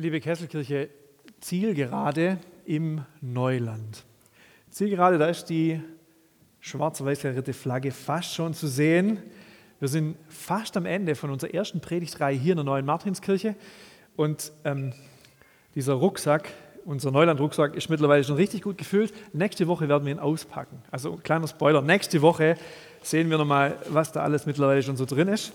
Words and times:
Liebe 0.00 0.20
Kesselkirche, 0.20 0.90
Zielgerade 1.40 2.38
im 2.66 3.00
Neuland. 3.20 4.04
Zielgerade, 4.70 5.18
da 5.18 5.26
ist 5.26 5.46
die 5.46 5.80
schwarz-weiß 6.60 7.22
gerierte 7.22 7.52
Flagge 7.52 7.90
fast 7.90 8.32
schon 8.32 8.54
zu 8.54 8.68
sehen. 8.68 9.18
Wir 9.80 9.88
sind 9.88 10.16
fast 10.28 10.76
am 10.76 10.86
Ende 10.86 11.16
von 11.16 11.30
unserer 11.30 11.52
ersten 11.52 11.80
Predigtreihe 11.80 12.38
hier 12.38 12.52
in 12.52 12.58
der 12.58 12.64
neuen 12.64 12.86
Martinskirche. 12.86 13.56
Und 14.14 14.52
ähm, 14.64 14.92
dieser 15.74 15.94
Rucksack, 15.94 16.48
unser 16.84 17.10
Neuland-Rucksack, 17.10 17.74
ist 17.74 17.90
mittlerweile 17.90 18.22
schon 18.22 18.36
richtig 18.36 18.62
gut 18.62 18.78
gefüllt. 18.78 19.12
Nächste 19.32 19.66
Woche 19.66 19.88
werden 19.88 20.04
wir 20.06 20.12
ihn 20.12 20.20
auspacken. 20.20 20.80
Also 20.92 21.16
kleiner 21.16 21.48
Spoiler, 21.48 21.82
nächste 21.82 22.22
Woche 22.22 22.56
sehen 23.02 23.30
wir 23.30 23.38
nochmal, 23.38 23.76
was 23.88 24.12
da 24.12 24.22
alles 24.22 24.46
mittlerweile 24.46 24.80
schon 24.80 24.96
so 24.96 25.06
drin 25.06 25.26
ist. 25.26 25.52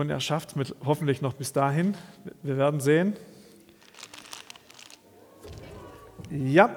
Und 0.00 0.08
er 0.08 0.18
schafft 0.18 0.56
es 0.56 0.74
hoffentlich 0.82 1.20
noch 1.20 1.34
bis 1.34 1.52
dahin. 1.52 1.94
Wir 2.42 2.56
werden 2.56 2.80
sehen. 2.80 3.12
Ja. 6.30 6.74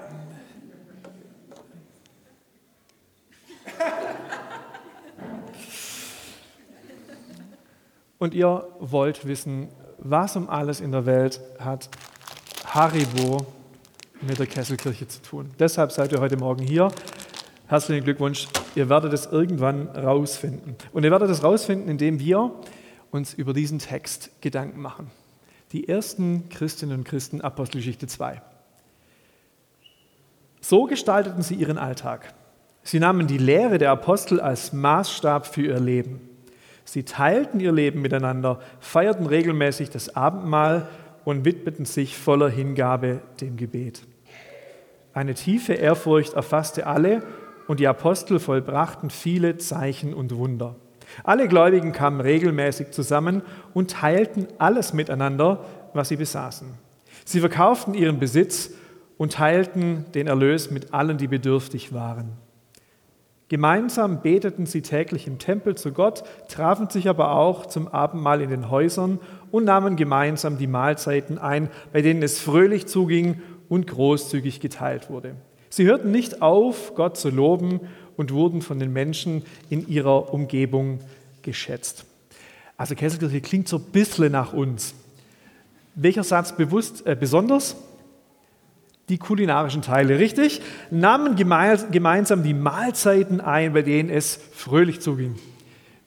Und 8.19 8.33
ihr 8.33 8.67
wollt 8.81 9.25
wissen, 9.25 9.69
was 9.99 10.35
um 10.35 10.49
alles 10.49 10.81
in 10.81 10.91
der 10.91 11.05
Welt 11.05 11.39
hat 11.59 11.87
Haribo 12.65 13.45
mit 14.19 14.37
der 14.37 14.47
Kesselkirche 14.47 15.07
zu 15.07 15.21
tun. 15.21 15.51
Deshalb 15.57 15.93
seid 15.93 16.11
ihr 16.11 16.19
heute 16.19 16.35
Morgen 16.35 16.65
hier. 16.65 16.89
Herzlichen 17.67 18.03
Glückwunsch. 18.03 18.49
Ihr 18.75 18.89
werdet 18.89 19.13
es 19.13 19.27
irgendwann 19.27 19.87
rausfinden. 19.87 20.75
Und 20.91 21.05
ihr 21.05 21.11
werdet 21.11 21.29
es 21.29 21.41
rausfinden, 21.41 21.89
indem 21.89 22.19
wir 22.19 22.51
uns 23.13 23.33
über 23.33 23.53
diesen 23.53 23.79
Text 23.79 24.31
Gedanken 24.41 24.81
machen. 24.81 25.11
Die 25.71 25.87
ersten 25.87 26.49
Christinnen 26.49 26.99
und 26.99 27.03
Christen, 27.03 27.41
Apostelgeschichte 27.41 28.07
2. 28.07 28.41
So 30.61 30.85
gestalteten 30.85 31.43
sie 31.43 31.55
ihren 31.55 31.77
Alltag. 31.77 32.33
Sie 32.83 32.99
nahmen 32.99 33.27
die 33.27 33.37
Lehre 33.37 33.77
der 33.77 33.91
Apostel 33.91 34.39
als 34.39 34.73
Maßstab 34.73 35.45
für 35.45 35.61
ihr 35.61 35.79
Leben. 35.79 36.21
Sie 36.85 37.03
teilten 37.03 37.59
ihr 37.59 37.71
Leben 37.71 38.01
miteinander, 38.01 38.59
feierten 38.79 39.25
regelmäßig 39.25 39.89
das 39.89 40.15
Abendmahl 40.15 40.89
und 41.23 41.45
widmeten 41.45 41.85
sich 41.85 42.17
voller 42.17 42.49
Hingabe 42.49 43.21
dem 43.39 43.57
Gebet. 43.57 44.03
Eine 45.13 45.35
tiefe 45.35 45.73
Ehrfurcht 45.73 46.33
erfasste 46.33 46.87
alle 46.87 47.23
und 47.67 47.79
die 47.79 47.87
Apostel 47.87 48.39
vollbrachten 48.39 49.09
viele 49.09 49.57
Zeichen 49.57 50.13
und 50.13 50.35
Wunder. 50.35 50.75
Alle 51.23 51.47
Gläubigen 51.47 51.91
kamen 51.91 52.21
regelmäßig 52.21 52.91
zusammen 52.91 53.41
und 53.73 53.91
teilten 53.91 54.47
alles 54.57 54.93
miteinander, 54.93 55.63
was 55.93 56.09
sie 56.09 56.17
besaßen. 56.17 56.67
Sie 57.25 57.39
verkauften 57.39 57.93
ihren 57.93 58.19
Besitz 58.19 58.71
und 59.17 59.33
teilten 59.33 60.05
den 60.13 60.27
Erlös 60.27 60.71
mit 60.71 60.93
allen, 60.93 61.17
die 61.17 61.27
bedürftig 61.27 61.93
waren. 61.93 62.33
Gemeinsam 63.49 64.21
beteten 64.21 64.65
sie 64.65 64.81
täglich 64.81 65.27
im 65.27 65.37
Tempel 65.37 65.75
zu 65.75 65.91
Gott, 65.91 66.23
trafen 66.47 66.89
sich 66.89 67.07
aber 67.07 67.33
auch 67.33 67.67
zum 67.67 67.87
Abendmahl 67.87 68.41
in 68.41 68.49
den 68.49 68.71
Häusern 68.71 69.19
und 69.51 69.65
nahmen 69.65 69.95
gemeinsam 69.95 70.57
die 70.57 70.65
Mahlzeiten 70.65 71.37
ein, 71.37 71.69
bei 71.91 72.01
denen 72.01 72.23
es 72.23 72.39
fröhlich 72.39 72.87
zuging 72.87 73.41
und 73.69 73.85
großzügig 73.85 74.59
geteilt 74.59 75.09
wurde. 75.09 75.35
Sie 75.69 75.85
hörten 75.85 76.11
nicht 76.11 76.41
auf, 76.41 76.95
Gott 76.95 77.17
zu 77.17 77.29
loben 77.29 77.81
und 78.17 78.31
wurden 78.31 78.61
von 78.61 78.79
den 78.79 78.93
Menschen 78.93 79.43
in 79.69 79.87
ihrer 79.87 80.33
Umgebung 80.33 80.99
geschätzt. 81.41 82.05
Also 82.77 82.95
Kesselkirche 82.95 83.41
klingt 83.41 83.67
so 83.67 83.77
ein 83.77 83.83
bisschen 83.91 84.31
nach 84.31 84.53
uns. 84.53 84.95
Welcher 85.95 86.23
Satz 86.23 86.55
bewusst, 86.55 87.05
äh, 87.05 87.15
besonders? 87.19 87.75
Die 89.09 89.17
kulinarischen 89.17 89.81
Teile, 89.81 90.17
richtig? 90.17 90.61
Nahmen 90.89 91.35
gemeinsam 91.35 92.41
die 92.41 92.53
Mahlzeiten 92.53 93.41
ein, 93.41 93.73
bei 93.73 93.81
denen 93.81 94.09
es 94.09 94.39
fröhlich 94.53 95.01
zuging. 95.01 95.35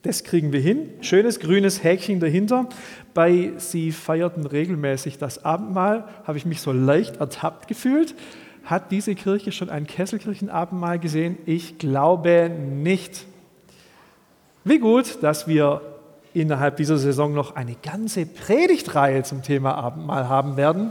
Das 0.02 0.24
kriegen 0.24 0.52
wir 0.52 0.60
hin. 0.60 0.90
Schönes 1.00 1.40
grünes 1.40 1.84
Häkchen 1.84 2.20
dahinter. 2.20 2.68
Bei 3.12 3.52
Sie 3.58 3.92
feierten 3.92 4.46
regelmäßig 4.46 5.18
das 5.18 5.44
Abendmahl, 5.44 6.08
habe 6.24 6.38
ich 6.38 6.46
mich 6.46 6.60
so 6.60 6.72
leicht 6.72 7.16
ertappt 7.16 7.68
gefühlt. 7.68 8.14
Hat 8.66 8.90
diese 8.90 9.14
Kirche 9.14 9.52
schon 9.52 9.70
ein 9.70 9.86
Kesselkirchenabendmahl 9.86 10.98
gesehen? 10.98 11.38
Ich 11.46 11.78
glaube 11.78 12.50
nicht. 12.50 13.24
Wie 14.64 14.80
gut, 14.80 15.22
dass 15.22 15.46
wir 15.46 15.82
innerhalb 16.34 16.76
dieser 16.76 16.98
Saison 16.98 17.32
noch 17.32 17.54
eine 17.54 17.76
ganze 17.76 18.26
Predigtreihe 18.26 19.22
zum 19.22 19.42
Thema 19.42 19.76
Abendmahl 19.76 20.28
haben 20.28 20.56
werden. 20.56 20.90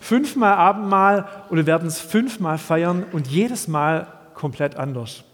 Fünfmal 0.00 0.52
Abendmahl 0.52 1.26
und 1.48 1.56
wir 1.56 1.66
werden 1.66 1.88
es 1.88 1.98
fünfmal 1.98 2.58
feiern 2.58 3.04
und 3.10 3.26
jedes 3.26 3.68
Mal 3.68 4.06
komplett 4.34 4.76
anders. 4.76 5.24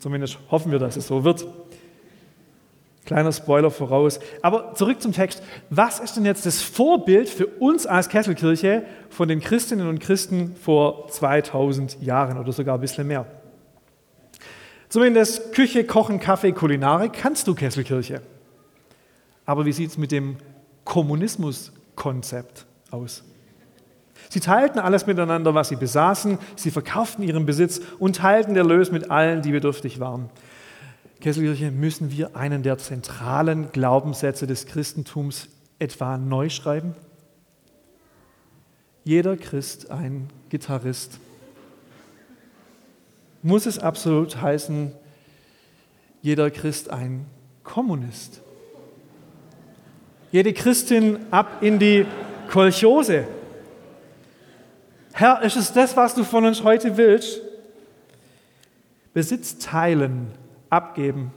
Zumindest 0.00 0.38
hoffen 0.50 0.72
wir, 0.72 0.80
dass 0.80 0.96
es 0.96 1.06
so 1.06 1.22
wird. 1.22 1.46
Kleiner 3.06 3.32
Spoiler 3.32 3.70
voraus. 3.70 4.18
Aber 4.42 4.74
zurück 4.74 5.00
zum 5.00 5.12
Text. 5.12 5.42
Was 5.70 6.00
ist 6.00 6.16
denn 6.16 6.24
jetzt 6.24 6.44
das 6.44 6.60
Vorbild 6.60 7.28
für 7.28 7.46
uns 7.46 7.86
als 7.86 8.08
Kesselkirche 8.08 8.82
von 9.08 9.28
den 9.28 9.40
Christinnen 9.40 9.88
und 9.88 10.00
Christen 10.00 10.56
vor 10.56 11.08
2000 11.08 12.02
Jahren 12.02 12.36
oder 12.36 12.52
sogar 12.52 12.74
ein 12.74 12.80
bisschen 12.80 13.06
mehr? 13.06 13.24
Zumindest 14.88 15.52
Küche, 15.52 15.84
Kochen, 15.84 16.20
Kaffee, 16.20 16.52
Kulinarik 16.52 17.12
kannst 17.12 17.46
du 17.46 17.54
Kesselkirche. 17.54 18.22
Aber 19.44 19.64
wie 19.64 19.72
sieht 19.72 19.90
es 19.90 19.98
mit 19.98 20.10
dem 20.10 20.36
Kommunismuskonzept 20.84 22.66
aus? 22.90 23.22
Sie 24.28 24.40
teilten 24.40 24.80
alles 24.80 25.06
miteinander, 25.06 25.54
was 25.54 25.68
sie 25.68 25.76
besaßen, 25.76 26.38
sie 26.56 26.72
verkauften 26.72 27.22
ihren 27.22 27.46
Besitz 27.46 27.80
und 28.00 28.16
teilten 28.16 28.54
der 28.54 28.64
Lös 28.64 28.90
mit 28.90 29.10
allen, 29.10 29.42
die 29.42 29.52
bedürftig 29.52 30.00
waren. 30.00 30.30
Kesselkirche, 31.20 31.70
müssen 31.70 32.10
wir 32.10 32.36
einen 32.36 32.62
der 32.62 32.78
zentralen 32.78 33.72
Glaubenssätze 33.72 34.46
des 34.46 34.66
Christentums 34.66 35.48
etwa 35.78 36.18
neu 36.18 36.50
schreiben? 36.50 36.94
Jeder 39.04 39.36
Christ 39.36 39.90
ein 39.90 40.28
Gitarrist. 40.50 41.18
Muss 43.42 43.66
es 43.66 43.78
absolut 43.78 44.40
heißen, 44.40 44.92
jeder 46.22 46.50
Christ 46.50 46.90
ein 46.90 47.26
Kommunist? 47.62 48.42
Jede 50.32 50.52
Christin 50.52 51.18
ab 51.30 51.62
in 51.62 51.78
die 51.78 52.04
Kolchose. 52.50 53.26
Herr, 55.12 55.40
ist 55.42 55.56
es 55.56 55.72
das, 55.72 55.96
was 55.96 56.14
du 56.14 56.24
von 56.24 56.44
uns 56.44 56.62
heute 56.62 56.96
willst? 56.96 57.40
Besitz 59.14 59.56
teilen 59.58 60.32
abgeben. 60.70 61.32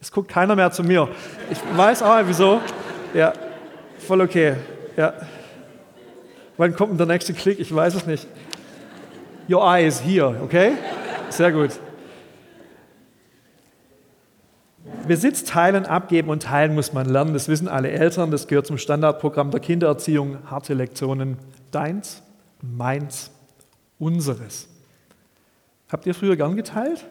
Es 0.00 0.12
guckt 0.12 0.30
keiner 0.30 0.54
mehr 0.54 0.70
zu 0.70 0.82
mir. 0.82 1.08
Ich 1.50 1.58
weiß 1.76 2.02
auch 2.02 2.20
wieso. 2.24 2.60
Ja, 3.14 3.32
voll 3.98 4.20
okay. 4.20 4.54
Ja. 4.96 5.14
Wann 6.56 6.74
kommt 6.74 6.92
denn 6.92 6.98
der 6.98 7.06
nächste 7.06 7.32
Klick? 7.34 7.58
Ich 7.58 7.74
weiß 7.74 7.94
es 7.94 8.06
nicht. 8.06 8.26
Your 9.48 9.62
eye 9.62 9.86
is 9.86 10.02
here, 10.02 10.40
okay? 10.42 10.72
Sehr 11.30 11.52
gut. 11.52 11.70
Besitz 15.06 15.44
teilen, 15.44 15.86
abgeben 15.86 16.28
und 16.28 16.42
teilen 16.42 16.74
muss 16.74 16.92
man 16.92 17.08
lernen. 17.08 17.32
Das 17.32 17.48
wissen 17.48 17.66
alle 17.66 17.90
Eltern. 17.90 18.30
Das 18.30 18.46
gehört 18.46 18.66
zum 18.66 18.78
Standardprogramm 18.78 19.50
der 19.50 19.60
Kindererziehung. 19.60 20.38
Harte 20.50 20.74
Lektionen. 20.74 21.38
Deins, 21.70 22.22
meins, 22.60 23.30
unseres. 23.98 24.68
Habt 25.90 26.06
ihr 26.06 26.14
früher 26.14 26.36
gern 26.36 26.56
geteilt? 26.56 27.06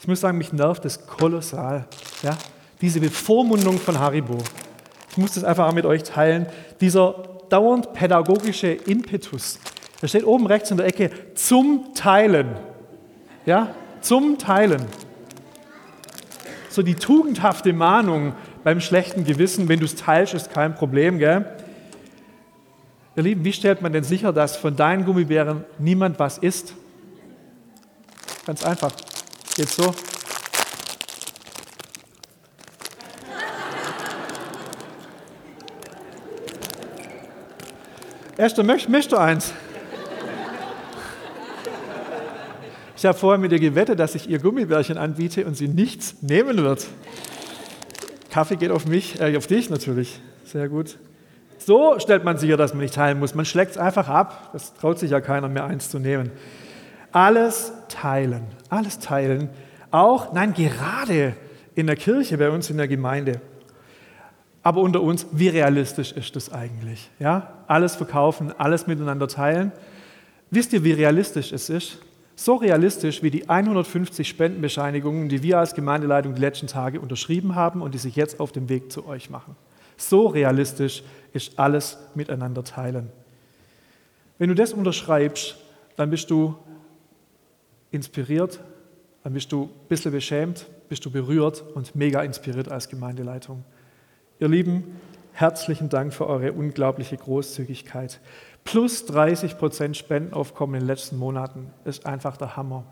Ich 0.00 0.08
muss 0.08 0.20
sagen, 0.20 0.38
mich 0.38 0.52
nervt 0.52 0.84
das 0.84 1.06
kolossal. 1.06 1.84
Ja? 2.22 2.36
Diese 2.80 3.00
Bevormundung 3.00 3.78
von 3.78 3.98
Haribo. 3.98 4.38
Ich 5.10 5.18
muss 5.18 5.34
das 5.34 5.44
einfach 5.44 5.70
mit 5.72 5.84
euch 5.84 6.02
teilen. 6.04 6.46
Dieser 6.80 7.14
dauernd 7.50 7.92
pädagogische 7.92 8.68
Impetus. 8.68 9.58
Da 10.00 10.08
steht 10.08 10.24
oben 10.24 10.46
rechts 10.46 10.70
in 10.70 10.78
der 10.78 10.86
Ecke 10.86 11.10
zum 11.34 11.92
Teilen. 11.94 12.56
Ja? 13.44 13.74
Zum 14.00 14.38
Teilen. 14.38 14.86
So 16.70 16.82
die 16.82 16.94
tugendhafte 16.94 17.74
Mahnung 17.74 18.32
beim 18.64 18.80
schlechten 18.80 19.24
Gewissen, 19.24 19.68
wenn 19.68 19.80
du 19.80 19.84
es 19.84 19.96
teilst, 19.96 20.32
ist 20.32 20.50
kein 20.50 20.74
Problem. 20.74 21.18
Gell? 21.18 21.44
Ihr 23.16 23.22
Lieben, 23.22 23.44
wie 23.44 23.52
stellt 23.52 23.82
man 23.82 23.92
denn 23.92 24.04
sicher, 24.04 24.32
dass 24.32 24.56
von 24.56 24.76
deinen 24.76 25.04
Gummibären 25.04 25.64
niemand 25.78 26.18
was 26.18 26.38
isst? 26.38 26.74
Ganz 28.46 28.64
einfach. 28.64 28.92
Geht 29.56 29.68
so? 29.68 29.94
Esther, 38.36 38.64
möchtest 38.64 39.12
du 39.12 39.16
eins? 39.16 39.52
Ich 42.96 43.04
habe 43.06 43.16
vorher 43.16 43.38
mit 43.38 43.50
ihr 43.52 43.58
gewettet, 43.58 43.98
dass 43.98 44.14
ich 44.14 44.28
ihr 44.28 44.38
Gummibärchen 44.38 44.98
anbiete 44.98 45.46
und 45.46 45.56
sie 45.56 45.68
nichts 45.68 46.16
nehmen 46.22 46.58
wird. 46.58 46.86
Kaffee 48.30 48.56
geht 48.56 48.70
auf 48.70 48.86
mich, 48.86 49.20
äh, 49.20 49.36
auf 49.36 49.46
dich 49.46 49.70
natürlich. 49.70 50.20
Sehr 50.44 50.68
gut. 50.68 50.98
So 51.58 51.98
stellt 51.98 52.24
man 52.24 52.38
sicher, 52.38 52.56
dass 52.56 52.72
man 52.72 52.82
nicht 52.82 52.94
teilen 52.94 53.18
muss. 53.18 53.34
Man 53.34 53.44
schlägt 53.44 53.72
es 53.72 53.78
einfach 53.78 54.08
ab. 54.08 54.50
Das 54.52 54.74
traut 54.74 54.98
sich 54.98 55.10
ja 55.10 55.20
keiner 55.20 55.48
mehr, 55.48 55.64
eins 55.64 55.90
zu 55.90 55.98
nehmen. 55.98 56.30
Alles 57.12 57.72
teilen, 57.88 58.46
alles 58.68 58.98
teilen. 58.98 59.50
Auch, 59.90 60.32
nein, 60.32 60.54
gerade 60.54 61.34
in 61.74 61.86
der 61.86 61.96
Kirche, 61.96 62.38
bei 62.38 62.50
uns 62.50 62.70
in 62.70 62.76
der 62.76 62.88
Gemeinde. 62.88 63.40
Aber 64.62 64.80
unter 64.80 65.00
uns, 65.02 65.26
wie 65.32 65.48
realistisch 65.48 66.12
ist 66.12 66.36
das 66.36 66.52
eigentlich? 66.52 67.10
Ja? 67.18 67.54
Alles 67.66 67.96
verkaufen, 67.96 68.52
alles 68.58 68.86
miteinander 68.86 69.26
teilen. 69.26 69.72
Wisst 70.50 70.72
ihr, 70.72 70.84
wie 70.84 70.92
realistisch 70.92 71.52
es 71.52 71.70
ist? 71.70 71.98
So 72.36 72.56
realistisch 72.56 73.22
wie 73.22 73.30
die 73.30 73.48
150 73.48 74.28
Spendenbescheinigungen, 74.28 75.28
die 75.28 75.42
wir 75.42 75.58
als 75.58 75.74
Gemeindeleitung 75.74 76.34
die 76.34 76.40
letzten 76.40 76.66
Tage 76.66 77.00
unterschrieben 77.00 77.54
haben 77.54 77.82
und 77.82 77.94
die 77.94 77.98
sich 77.98 78.16
jetzt 78.16 78.40
auf 78.40 78.52
dem 78.52 78.68
Weg 78.68 78.92
zu 78.92 79.06
euch 79.06 79.30
machen. 79.30 79.56
So 79.96 80.26
realistisch 80.26 81.02
ist 81.32 81.58
alles 81.58 81.98
miteinander 82.14 82.64
teilen. 82.64 83.10
Wenn 84.38 84.48
du 84.48 84.54
das 84.54 84.72
unterschreibst, 84.72 85.56
dann 85.96 86.08
bist 86.10 86.30
du 86.30 86.56
inspiriert, 87.90 88.60
dann 89.22 89.34
bist 89.34 89.52
du 89.52 89.64
ein 89.64 89.88
bisschen 89.88 90.12
beschämt, 90.12 90.66
bist 90.88 91.04
du 91.04 91.10
berührt 91.10 91.62
und 91.74 91.94
mega 91.94 92.22
inspiriert 92.22 92.70
als 92.70 92.88
Gemeindeleitung. 92.88 93.64
Ihr 94.38 94.48
Lieben, 94.48 94.96
herzlichen 95.32 95.88
Dank 95.88 96.14
für 96.14 96.26
eure 96.26 96.52
unglaubliche 96.52 97.16
Großzügigkeit. 97.16 98.20
Plus 98.64 99.06
30 99.06 99.58
Prozent 99.58 99.96
Spendenaufkommen 99.96 100.76
in 100.76 100.80
den 100.80 100.86
letzten 100.86 101.16
Monaten 101.16 101.70
ist 101.84 102.06
einfach 102.06 102.36
der 102.36 102.56
Hammer. 102.56 102.84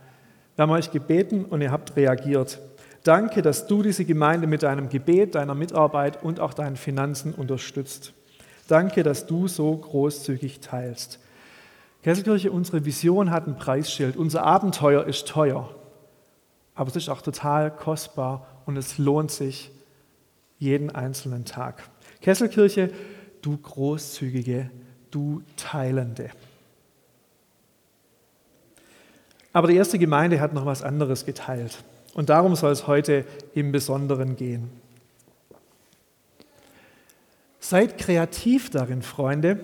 Wir 0.56 0.62
haben 0.62 0.70
euch 0.70 0.90
gebeten 0.90 1.44
und 1.44 1.60
ihr 1.60 1.70
habt 1.70 1.96
reagiert. 1.96 2.58
Danke, 3.04 3.42
dass 3.42 3.66
du 3.66 3.82
diese 3.82 4.04
Gemeinde 4.04 4.46
mit 4.46 4.62
deinem 4.62 4.88
Gebet, 4.88 5.34
deiner 5.34 5.54
Mitarbeit 5.54 6.22
und 6.22 6.40
auch 6.40 6.52
deinen 6.52 6.76
Finanzen 6.76 7.32
unterstützt. 7.32 8.12
Danke, 8.66 9.02
dass 9.02 9.26
du 9.26 9.48
so 9.48 9.74
großzügig 9.76 10.60
teilst. 10.60 11.20
Kesselkirche, 12.02 12.50
unsere 12.50 12.84
Vision 12.84 13.30
hat 13.30 13.46
ein 13.46 13.56
Preisschild. 13.56 14.16
Unser 14.16 14.44
Abenteuer 14.44 15.04
ist 15.04 15.26
teuer, 15.26 15.68
aber 16.74 16.88
es 16.88 16.96
ist 16.96 17.08
auch 17.08 17.22
total 17.22 17.70
kostbar 17.70 18.46
und 18.66 18.76
es 18.76 18.98
lohnt 18.98 19.30
sich, 19.30 19.70
jeden 20.58 20.90
einzelnen 20.90 21.44
Tag. 21.44 21.88
Kesselkirche, 22.20 22.90
du 23.42 23.56
Großzügige, 23.56 24.70
du 25.10 25.42
Teilende. 25.56 26.30
Aber 29.52 29.68
die 29.68 29.76
erste 29.76 29.98
Gemeinde 29.98 30.40
hat 30.40 30.52
noch 30.52 30.66
was 30.66 30.82
anderes 30.82 31.24
geteilt. 31.24 31.82
Und 32.14 32.28
darum 32.28 32.56
soll 32.56 32.72
es 32.72 32.86
heute 32.86 33.24
im 33.54 33.72
Besonderen 33.72 34.36
gehen. 34.36 34.70
Seid 37.60 37.98
kreativ 37.98 38.70
darin, 38.70 39.02
Freunde, 39.02 39.60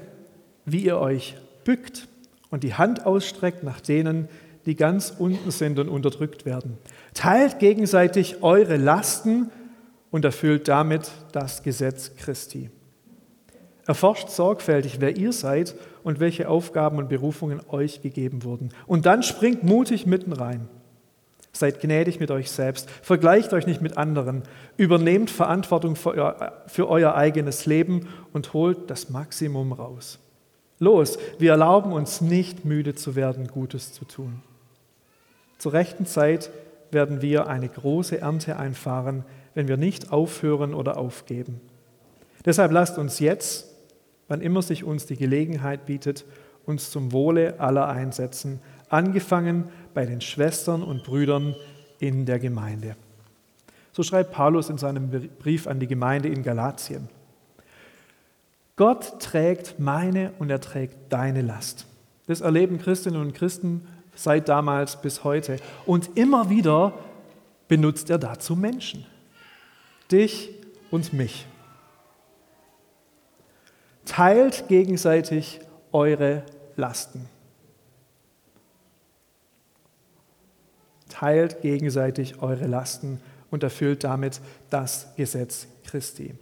wie 0.65 0.85
ihr 0.85 0.99
euch 0.99 1.37
bückt 1.65 2.09
und 2.55 2.63
die 2.63 2.75
Hand 2.75 3.05
ausstreckt 3.05 3.65
nach 3.65 3.81
denen, 3.81 4.29
die 4.65 4.77
ganz 4.77 5.13
unten 5.19 5.51
sind 5.51 5.81
und 5.81 5.89
unterdrückt 5.89 6.47
werden. 6.47 6.79
Teilt 7.13 7.59
gegenseitig 7.59 8.45
eure 8.45 8.77
Lasten 8.77 9.51
und 10.13 10.25
erfüllt 10.25 10.69
damit 10.69 11.11
das 11.33 11.65
Gesetz 11.65 12.15
Christi. 12.15 12.71
Erforscht 13.89 14.29
sorgfältig, 14.29 15.01
wer 15.01 15.17
ihr 15.17 15.33
seid 15.33 15.75
und 16.05 16.21
welche 16.21 16.49
Aufgaben 16.49 16.99
und 16.99 17.09
Berufungen 17.09 17.61
euch 17.71 18.03
gegeben 18.03 18.45
wurden. 18.45 18.69
Und 18.87 19.05
dann 19.05 19.25
springt 19.25 19.65
mutig 19.65 20.07
mitten 20.07 20.33
rein. 20.33 20.69
Seid 21.51 21.81
gnädig 21.81 22.21
mit 22.21 22.31
euch 22.31 22.53
selbst, 22.53 22.89
vergleicht 23.03 23.53
euch 23.53 23.67
nicht 23.67 23.83
mit 23.83 23.99
anderen, 23.99 24.45
übernehmt 24.77 25.29
Verantwortung 25.29 25.97
für 25.97 26.11
euer, 26.11 26.63
für 26.69 26.89
euer 26.89 27.17
eigenes 27.17 27.67
Leben 27.67 28.07
und 28.33 28.53
holt 28.53 28.91
das 28.91 29.11
Maximum 29.11 29.73
raus. 29.73 30.21
Los, 30.79 31.19
wir 31.39 31.53
erlauben 31.53 31.93
uns 31.93 32.21
nicht 32.21 32.65
müde 32.65 32.95
zu 32.95 33.15
werden, 33.15 33.49
Gutes 33.49 33.93
zu 33.93 34.05
tun. 34.05 34.43
Zur 35.59 35.73
rechten 35.73 36.07
Zeit 36.07 36.51
werden 36.91 37.23
wir 37.23 37.47
eine 37.47 37.69
große 37.69 38.21
Ernte 38.21 38.57
einfahren, 38.59 39.25
wenn 39.55 39.69
wir 39.69 39.77
nicht 39.77 40.13
aufhören 40.13 40.75
oder 40.75 40.97
aufgeben. 40.97 41.61
Deshalb 42.45 42.73
lasst 42.73 42.99
uns 42.99 43.19
jetzt, 43.21 43.73
wann 44.29 44.41
immer 44.41 44.63
sich 44.63 44.85
uns 44.85 45.07
die 45.07 45.17
Gelegenheit 45.17 45.87
bietet, 45.87 46.25
uns 46.67 46.91
zum 46.91 47.13
Wohle 47.13 47.61
aller 47.61 47.89
einsetzen, 47.89 48.61
angefangen 48.89 49.65
bei 49.93 50.07
den 50.07 50.21
Schwestern 50.21 50.83
und 50.83 51.05
Brüdern 51.05 51.55
in 51.99 52.27
der 52.27 52.39
Gemeinde. 52.39 52.97
So 53.93 54.03
schreibt 54.03 54.33
Paulus 54.33 54.71
in 54.71 54.79
seinem 54.79 55.09
Brief 55.39 55.67
an 55.67 55.79
die 55.79 55.87
Gemeinde 55.87 56.29
in 56.29 56.43
Galatien. 56.43 57.09
Gott 58.77 59.21
trägt 59.21 59.79
meine 59.79 60.33
und 60.39 60.51
er 60.51 60.61
trägt 60.61 61.13
deine 61.13 61.43
Last. 61.43 61.87
Das 62.27 62.41
erleben 62.41 62.79
Christinnen 62.79 63.21
und 63.21 63.35
Christen 63.35 63.87
seit 64.15 64.49
damals 64.49 65.01
bis 65.01 65.25
heute. 65.25 65.59
Und 65.87 66.17
immer 66.17 66.51
wieder 66.51 66.93
benutzt 67.69 68.11
er 68.11 68.19
dazu 68.19 68.57
Menschen 68.57 69.07
dich 70.11 70.51
und 70.91 71.13
mich. 71.13 71.47
Teilt 74.05 74.69
gegenseitig 74.69 75.61
eure 75.93 76.43
Lasten. 76.77 77.29
Teilt 81.09 81.63
gegenseitig 81.63 82.43
eure 82.43 82.67
Lasten 82.67 83.21
und 83.51 83.63
erfüllt 83.63 84.05
damit 84.05 84.41
das 84.69 85.15
Gesetz 85.17 85.67
Christi. 85.85 86.35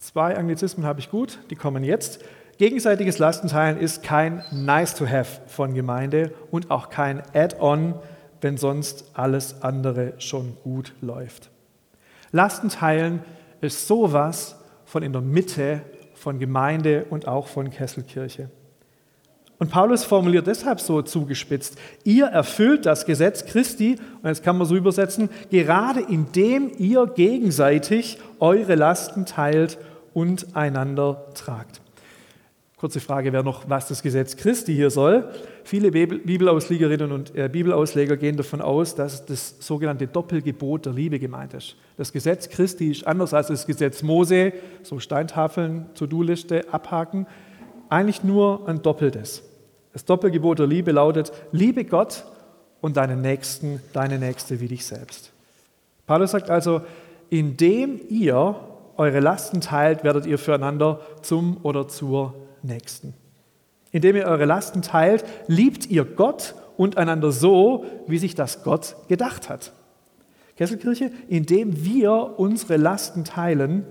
Zwei 0.00 0.36
Anglizismen 0.36 0.84
habe 0.84 0.98
ich 0.98 1.10
gut, 1.10 1.38
die 1.50 1.54
kommen 1.54 1.84
jetzt. 1.84 2.24
Gegenseitiges 2.58 3.18
Lastenteilen 3.18 3.78
ist 3.78 4.02
kein 4.02 4.42
Nice-to-have 4.50 5.42
von 5.46 5.74
Gemeinde 5.74 6.32
und 6.50 6.72
auch 6.72 6.90
kein 6.90 7.22
Add-on 7.32 7.94
wenn 8.40 8.56
sonst 8.56 9.10
alles 9.14 9.62
andere 9.62 10.14
schon 10.18 10.56
gut 10.62 10.94
läuft. 11.00 11.50
Lastenteilen 12.32 13.20
ist 13.60 13.86
sowas 13.86 14.56
von 14.84 15.02
in 15.02 15.12
der 15.12 15.22
Mitte 15.22 15.82
von 16.14 16.38
Gemeinde 16.38 17.06
und 17.10 17.26
auch 17.28 17.46
von 17.46 17.70
Kesselkirche. 17.70 18.50
Und 19.58 19.70
Paulus 19.70 20.04
formuliert 20.04 20.46
deshalb 20.46 20.80
so 20.80 21.02
zugespitzt, 21.02 21.78
ihr 22.02 22.26
erfüllt 22.26 22.86
das 22.86 23.04
Gesetz 23.04 23.44
Christi, 23.44 23.96
und 24.22 24.28
jetzt 24.28 24.42
kann 24.42 24.56
man 24.56 24.66
so 24.66 24.74
übersetzen, 24.74 25.28
gerade 25.50 26.00
indem 26.00 26.72
ihr 26.78 27.06
gegenseitig 27.06 28.18
eure 28.38 28.74
Lasten 28.74 29.26
teilt 29.26 29.78
und 30.14 30.56
einander 30.56 31.26
tragt. 31.34 31.80
Kurze 32.80 33.00
Frage 33.00 33.30
wäre 33.34 33.44
noch, 33.44 33.68
was 33.68 33.88
das 33.88 34.02
Gesetz 34.02 34.38
Christi 34.38 34.74
hier 34.74 34.88
soll. 34.88 35.28
Viele 35.64 35.90
Bibelauslegerinnen 35.90 37.12
und 37.12 37.36
äh, 37.36 37.46
Bibelausleger 37.52 38.16
gehen 38.16 38.38
davon 38.38 38.62
aus, 38.62 38.94
dass 38.94 39.26
das 39.26 39.56
sogenannte 39.60 40.06
Doppelgebot 40.06 40.86
der 40.86 40.94
Liebe 40.94 41.18
gemeint 41.18 41.52
ist. 41.52 41.76
Das 41.98 42.10
Gesetz 42.10 42.48
Christi 42.48 42.90
ist 42.90 43.06
anders 43.06 43.34
als 43.34 43.48
das 43.48 43.66
Gesetz 43.66 44.02
Mose, 44.02 44.54
so 44.82 44.98
Steintafeln, 44.98 45.90
To-Do-Liste 45.94 46.72
abhaken, 46.72 47.26
eigentlich 47.90 48.24
nur 48.24 48.66
ein 48.66 48.80
doppeltes. 48.80 49.42
Das 49.92 50.06
Doppelgebot 50.06 50.60
der 50.60 50.66
Liebe 50.66 50.92
lautet, 50.92 51.32
liebe 51.52 51.84
Gott 51.84 52.24
und 52.80 52.96
deinen 52.96 53.20
Nächsten, 53.20 53.82
deine 53.92 54.18
Nächste 54.18 54.58
wie 54.60 54.68
dich 54.68 54.86
selbst. 54.86 55.32
Paulus 56.06 56.30
sagt 56.30 56.48
also, 56.48 56.80
indem 57.28 58.00
ihr 58.08 58.56
eure 59.00 59.20
Lasten 59.20 59.62
teilt, 59.62 60.04
werdet 60.04 60.26
ihr 60.26 60.38
füreinander 60.38 61.00
zum 61.22 61.56
oder 61.62 61.88
zur 61.88 62.34
Nächsten. 62.62 63.14
Indem 63.92 64.16
ihr 64.16 64.26
eure 64.26 64.44
Lasten 64.44 64.82
teilt, 64.82 65.24
liebt 65.46 65.86
ihr 65.86 66.04
Gott 66.04 66.54
und 66.76 66.98
einander 66.98 67.32
so, 67.32 67.86
wie 68.06 68.18
sich 68.18 68.34
das 68.34 68.62
Gott 68.62 68.96
gedacht 69.08 69.48
hat. 69.48 69.72
Kesselkirche, 70.56 71.10
indem 71.28 71.82
wir 71.82 72.38
unsere 72.38 72.76
Lasten 72.76 73.24
teilen, 73.24 73.86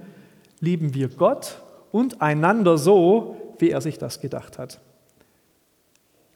lieben 0.59 0.93
wir 0.93 1.09
Gott 1.09 1.63
und 1.91 2.21
einander 2.21 2.77
so, 2.77 3.55
wie 3.57 3.71
er 3.71 3.81
sich 3.81 3.97
das 3.97 4.21
gedacht 4.21 4.59
hat. 4.59 4.79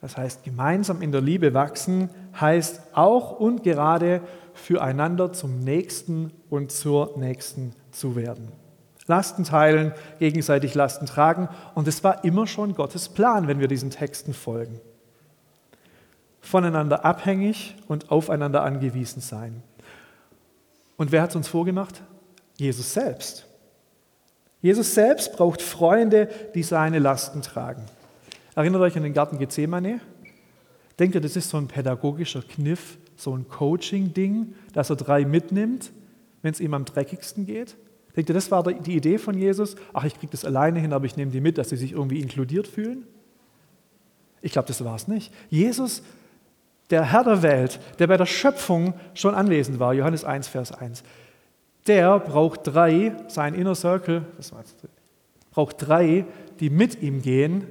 Das 0.02 0.18
heißt, 0.18 0.44
gemeinsam 0.44 1.04
in 1.04 1.12
der 1.12 1.22
Liebe 1.22 1.54
wachsen 1.54 2.10
heißt 2.42 2.82
auch 2.94 3.40
und 3.40 3.64
gerade 3.64 4.22
füreinander 4.54 5.32
zum 5.32 5.60
Nächsten 5.60 6.32
und 6.50 6.72
zur 6.72 7.18
Nächsten 7.18 7.74
zu 7.92 8.16
werden. 8.16 8.63
Lasten 9.08 9.44
teilen, 9.44 9.94
gegenseitig 10.20 10.76
Lasten 10.76 11.06
tragen. 11.06 11.50
Und 11.76 11.88
es 11.88 12.04
war 12.04 12.24
immer 12.24 12.48
schon 12.48 12.74
Gottes 12.76 13.10
Plan, 13.10 13.48
wenn 13.48 13.60
wir 13.60 13.68
diesen 13.68 13.90
Texten 13.90 14.34
folgen. 14.34 14.80
Voneinander 16.42 17.06
abhängig 17.06 17.76
und 17.88 18.12
aufeinander 18.12 18.64
angewiesen 18.64 19.22
sein. 19.22 19.64
Und 20.98 21.12
wer 21.12 21.22
hat 21.22 21.32
es 21.32 21.36
uns 21.36 21.48
vorgemacht? 21.48 22.02
Jesus 22.58 22.94
selbst. 22.94 23.46
Jesus 24.62 24.94
selbst 24.94 25.34
braucht 25.34 25.62
Freunde, 25.62 26.30
die 26.56 26.64
seine 26.64 27.00
Lasten 27.00 27.42
tragen. 27.42 27.86
Erinnert 28.56 28.82
euch 28.82 28.96
an 28.96 29.04
den 29.04 29.14
Garten 29.14 29.38
Gethsemane? 29.38 30.00
Denkt 31.00 31.16
ihr, 31.16 31.22
das 31.22 31.36
ist 31.36 31.50
so 31.50 31.58
ein 31.58 31.68
pädagogischer 31.68 32.44
Kniff, 32.44 32.98
so 33.18 33.36
ein 33.36 33.50
Coaching-Ding, 33.50 34.54
dass 34.74 34.90
er 34.90 34.96
drei 34.96 35.26
mitnimmt, 35.26 35.92
wenn 36.42 36.54
es 36.54 36.60
ihm 36.60 36.74
am 36.74 36.86
dreckigsten 36.86 37.46
geht? 37.46 37.76
Denkt 38.16 38.30
ihr, 38.30 38.34
das 38.34 38.52
war 38.52 38.64
die 38.64 38.96
Idee 38.96 39.18
von 39.18 39.38
Jesus? 39.38 39.76
Ach, 39.92 40.04
ich 40.04 40.14
kriege 40.14 40.32
das 40.32 40.46
alleine 40.46 40.80
hin, 40.80 40.94
aber 40.94 41.06
ich 41.06 41.18
nehme 41.18 41.32
die 41.32 41.42
mit, 41.42 41.58
dass 41.58 41.70
sie 41.70 41.78
sich 41.78 41.94
irgendwie 41.94 42.20
inkludiert 42.20 42.68
fühlen? 42.68 43.06
Ich 44.42 44.52
glaube, 44.52 44.68
das 44.68 44.84
war 44.84 44.96
es 44.96 45.08
nicht. 45.08 45.34
Jesus, 45.50 46.04
der 46.90 47.12
Herr 47.12 47.24
der 47.24 47.42
Welt, 47.42 47.80
der 47.98 48.08
bei 48.08 48.18
der 48.18 48.26
Schöpfung 48.26 48.94
schon 49.14 49.34
anwesend 49.34 49.80
war, 49.80 49.94
Johannes 49.94 50.24
1, 50.26 50.48
Vers 50.48 50.72
1, 50.72 51.04
der 51.88 52.20
braucht 52.20 52.62
drei, 52.64 53.16
sein 53.28 53.56
Inner 53.56 53.76
Circle, 53.76 54.26
das 54.38 54.52
war 54.52 54.60
jetzt, 54.60 54.76
braucht 55.52 55.78
drei, 55.80 56.26
die 56.60 56.70
mit 56.70 57.02
ihm 57.02 57.22
gehen 57.22 57.66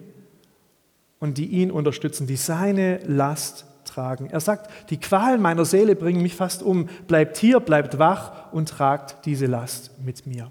und 1.21 1.39
die 1.39 1.47
ihn 1.47 1.71
unterstützen, 1.71 2.27
die 2.27 2.37
seine 2.37 2.99
Last 3.07 3.67
tragen. 3.93 4.31
Er 4.31 4.41
sagt, 4.41 4.71
die 4.91 4.99
Qualen 4.99 5.41
meiner 5.41 5.65
Seele 5.65 5.97
bringen 5.97 6.23
mich 6.23 6.35
fast 6.35 6.63
um. 6.63 6.89
Bleibt 7.07 7.37
hier, 7.37 7.61
bleibt 7.61 7.99
wach 7.99 8.53
und 8.53 8.69
tragt 8.69 9.27
diese 9.27 9.47
Last 9.47 9.91
mit 10.05 10.27
mir. 10.27 10.51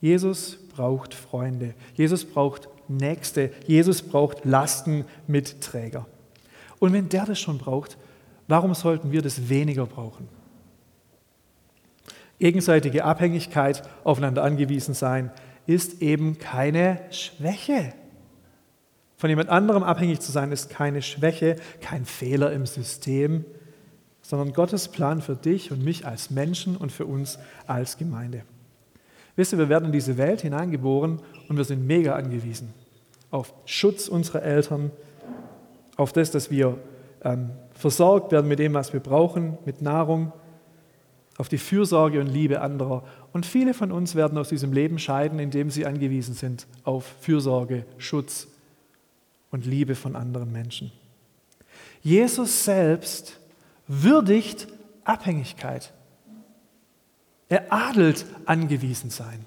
Jesus 0.00 0.58
braucht 0.74 1.14
Freunde. 1.14 1.74
Jesus 1.94 2.24
braucht 2.24 2.68
Nächste. 2.88 3.50
Jesus 3.66 4.02
braucht 4.02 4.44
Lastenmitträger. 4.44 6.06
Und 6.78 6.92
wenn 6.92 7.08
der 7.08 7.24
das 7.24 7.40
schon 7.40 7.56
braucht, 7.56 7.96
warum 8.46 8.74
sollten 8.74 9.10
wir 9.10 9.22
das 9.22 9.48
weniger 9.48 9.86
brauchen? 9.86 10.28
Gegenseitige 12.38 13.04
Abhängigkeit, 13.04 13.82
aufeinander 14.02 14.42
angewiesen 14.42 14.92
sein, 14.92 15.30
ist 15.66 16.02
eben 16.02 16.38
keine 16.38 17.00
Schwäche. 17.10 17.94
Von 19.24 19.30
jemand 19.30 19.48
anderem 19.48 19.84
abhängig 19.84 20.20
zu 20.20 20.32
sein, 20.32 20.52
ist 20.52 20.68
keine 20.68 21.00
Schwäche, 21.00 21.56
kein 21.80 22.04
Fehler 22.04 22.52
im 22.52 22.66
System, 22.66 23.46
sondern 24.20 24.52
Gottes 24.52 24.88
Plan 24.88 25.22
für 25.22 25.34
dich 25.34 25.72
und 25.72 25.82
mich 25.82 26.06
als 26.06 26.28
Menschen 26.28 26.76
und 26.76 26.92
für 26.92 27.06
uns 27.06 27.38
als 27.66 27.96
Gemeinde. 27.96 28.42
Wisst 29.34 29.54
ihr, 29.54 29.58
wir 29.58 29.70
werden 29.70 29.86
in 29.86 29.92
diese 29.92 30.18
Welt 30.18 30.42
hineingeboren 30.42 31.22
und 31.48 31.56
wir 31.56 31.64
sind 31.64 31.86
mega 31.86 32.14
angewiesen 32.16 32.74
auf 33.30 33.54
Schutz 33.64 34.08
unserer 34.08 34.42
Eltern, 34.42 34.90
auf 35.96 36.12
das, 36.12 36.30
dass 36.30 36.50
wir 36.50 36.76
ähm, 37.22 37.48
versorgt 37.72 38.30
werden 38.30 38.46
mit 38.46 38.58
dem, 38.58 38.74
was 38.74 38.92
wir 38.92 39.00
brauchen, 39.00 39.56
mit 39.64 39.80
Nahrung, 39.80 40.34
auf 41.38 41.48
die 41.48 41.56
Fürsorge 41.56 42.20
und 42.20 42.26
Liebe 42.26 42.60
anderer. 42.60 43.04
Und 43.32 43.46
viele 43.46 43.72
von 43.72 43.90
uns 43.90 44.16
werden 44.16 44.36
aus 44.36 44.50
diesem 44.50 44.74
Leben 44.74 44.98
scheiden, 44.98 45.38
indem 45.38 45.70
sie 45.70 45.86
angewiesen 45.86 46.34
sind 46.34 46.66
auf 46.84 47.06
Fürsorge, 47.22 47.86
Schutz 47.96 48.48
und 49.54 49.66
Liebe 49.66 49.94
von 49.94 50.16
anderen 50.16 50.50
Menschen. 50.50 50.90
Jesus 52.02 52.64
selbst 52.64 53.38
würdigt 53.86 54.66
Abhängigkeit. 55.04 55.92
Er 57.48 57.72
adelt 57.72 58.26
angewiesen 58.46 59.10
sein. 59.10 59.46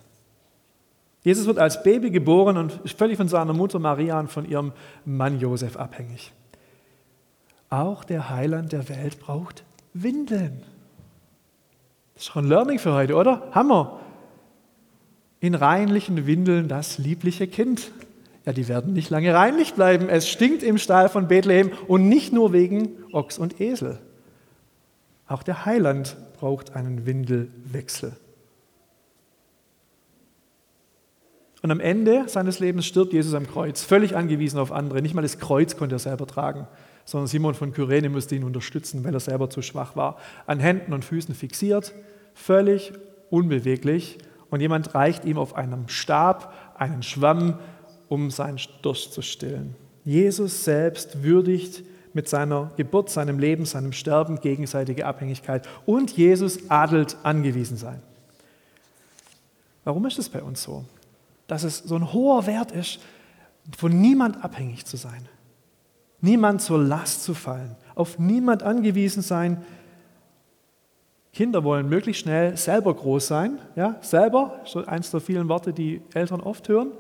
Jesus 1.24 1.46
wird 1.46 1.60
als 1.60 1.84
Baby 1.84 2.10
geboren 2.10 2.56
und 2.56 2.80
ist 2.86 2.98
völlig 2.98 3.18
von 3.18 3.28
seiner 3.28 3.52
Mutter 3.52 3.80
Maria 3.80 4.18
und 4.18 4.32
von 4.32 4.50
ihrem 4.50 4.72
Mann 5.04 5.42
Josef 5.42 5.76
abhängig. 5.76 6.32
Auch 7.70 8.06
der 8.06 8.30
Heiland 8.30 8.72
der 8.72 8.88
Welt 8.88 9.20
braucht 9.20 9.66
Windeln. 9.94 10.64
Das 12.14 12.24
ist 12.24 12.32
schon 12.32 12.46
ein 12.46 12.50
Learning 12.50 12.80
für 12.80 12.94
heute, 12.94 13.16
oder? 13.16 13.50
Hammer. 13.52 14.00
In 15.42 15.54
reinlichen 15.54 16.26
Windeln 16.26 16.70
das 16.70 16.98
liebliche 16.98 17.48
Kind. 17.48 17.92
Ja, 18.48 18.54
die 18.54 18.70
werden 18.70 18.94
nicht 18.94 19.10
lange 19.10 19.34
reinlich 19.34 19.74
bleiben. 19.74 20.08
Es 20.08 20.30
stinkt 20.30 20.64
im 20.64 20.78
Stall 20.78 21.10
von 21.10 21.28
Bethlehem 21.28 21.70
und 21.90 22.08
nicht 22.08 22.32
nur 22.32 22.54
wegen 22.54 22.92
Ochs 23.12 23.38
und 23.38 23.60
Esel. 23.60 24.00
Auch 25.28 25.44
der 25.44 25.66
Heiland 25.66 26.16
braucht 26.40 26.74
einen 26.74 27.06
Windelwechsel. 27.06 28.14
Und 31.62 31.72
am 31.72 31.82
Ende 31.82 32.30
seines 32.30 32.60
Lebens 32.60 32.86
stirbt 32.86 33.12
Jesus 33.12 33.34
am 33.34 33.48
Kreuz, 33.48 33.84
völlig 33.84 34.16
angewiesen 34.16 34.62
auf 34.62 34.72
andere. 34.72 35.02
Nicht 35.02 35.14
mal 35.14 35.24
das 35.24 35.40
Kreuz 35.40 35.76
konnte 35.76 35.96
er 35.96 36.00
selber 36.00 36.26
tragen, 36.26 36.68
sondern 37.04 37.28
Simon 37.28 37.54
von 37.54 37.74
Kyrene 37.74 38.08
musste 38.08 38.36
ihn 38.36 38.46
unterstützen, 38.46 39.04
weil 39.04 39.14
er 39.14 39.20
selber 39.20 39.50
zu 39.50 39.62
schwach 39.62 39.98
war. 39.98 40.20
An 40.46 40.62
Händen 40.62 40.94
und 40.94 41.04
Füßen 41.04 41.36
fixiert, 41.36 41.94
völlig 42.34 42.94
unbeweglich. 43.30 44.20
Und 44.50 44.62
jemand 44.62 44.96
reicht 44.96 45.26
ihm 45.26 45.38
auf 45.38 45.58
einem 45.58 45.90
Stab 45.90 46.54
einen 46.78 47.04
Schwamm 47.04 47.60
um 48.10 48.32
seinen 48.32 48.60
Durst 48.82 49.14
zu 49.14 49.22
stillen. 49.22 49.76
Jesus 50.04 50.64
selbst 50.64 51.24
würdigt 51.24 51.84
mit 52.14 52.28
seiner 52.28 52.72
Geburt, 52.78 53.10
seinem 53.10 53.40
Leben, 53.40 53.66
seinem 53.66 53.94
Sterben 53.94 54.40
gegenseitige 54.40 55.06
Abhängigkeit 55.06 55.68
und 55.86 56.12
Jesus 56.18 56.70
adelt 56.70 57.18
angewiesen 57.24 57.78
sein. 57.78 58.02
Warum 59.84 60.06
ist 60.06 60.20
es 60.20 60.28
bei 60.28 60.42
uns 60.42 60.64
so? 60.64 60.84
Dass 61.48 61.64
es 61.64 61.78
so 61.80 61.96
ein 61.96 62.12
hoher 62.14 62.46
Wert 62.48 62.72
ist, 62.72 63.00
von 63.78 64.00
niemand 64.02 64.44
abhängig 64.44 64.86
zu 64.86 64.98
sein, 64.98 65.28
niemand 66.22 66.62
zur 66.62 66.80
Last 66.80 67.24
zu 67.24 67.34
fallen, 67.34 67.76
auf 67.96 68.18
niemand 68.20 68.64
angewiesen 68.64 69.22
sein. 69.22 69.64
Kinder 71.34 71.64
wollen 71.64 71.88
möglichst 71.88 72.24
schnell 72.24 72.58
selber 72.58 72.94
groß 72.94 73.28
sein, 73.28 73.60
ja, 73.76 73.98
selber, 74.02 74.60
so 74.66 74.86
eins 74.86 75.12
der 75.12 75.20
vielen 75.20 75.50
Worte, 75.50 75.74
die 75.74 76.02
Eltern 76.14 76.42
oft 76.42 76.68
hören. 76.70 76.92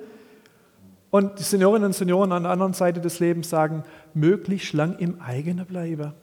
Und 1.10 1.40
die 1.40 1.44
Seniorinnen 1.44 1.88
und 1.88 1.94
Senioren 1.94 2.32
an 2.32 2.44
der 2.44 2.52
anderen 2.52 2.74
Seite 2.74 3.00
des 3.00 3.20
Lebens 3.20 3.50
sagen, 3.50 3.84
möglichst 4.14 4.74
lang 4.74 4.98
im 5.00 5.22
eigenen 5.22 5.66
bleiben, 5.66 6.14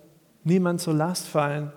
niemand 0.42 0.80
zur 0.80 0.94
Last 0.94 1.26
fallen. 1.26 1.72